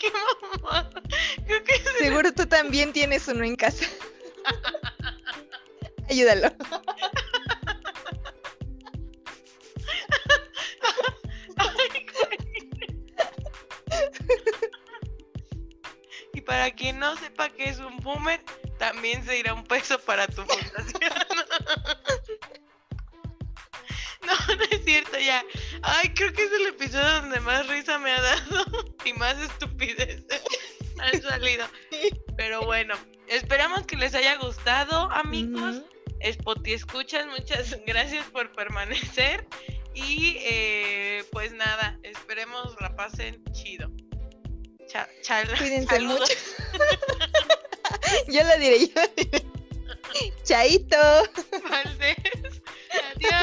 [0.00, 0.10] Qué.
[1.46, 3.86] Creo que Seguro tú también tienes uno en casa.
[6.08, 6.50] Ayúdalo.
[16.32, 18.40] Y para quien no sepa qué es un boomer,
[18.78, 21.00] también se irá un peso para tu fundación.
[24.26, 25.42] No, no es cierto ya.
[25.82, 28.64] Ay, creo que es el episodio donde más risa me ha dado
[29.04, 30.42] y más estupideces
[30.98, 31.66] han salido.
[32.36, 32.94] Pero bueno,
[33.28, 35.76] esperamos que les haya gustado, amigos.
[35.78, 36.32] Ujú.
[36.32, 39.46] Spoti escuchas, muchas gracias por permanecer.
[39.94, 43.90] Y eh, pues nada, esperemos la pasen chido.
[44.86, 46.28] Cha- chal- Cuídense saludos.
[46.28, 48.24] mucho.
[48.28, 49.02] yo la diré yo.
[50.44, 50.98] Chaito.
[52.90, 53.06] ya.
[53.18, 53.40] dia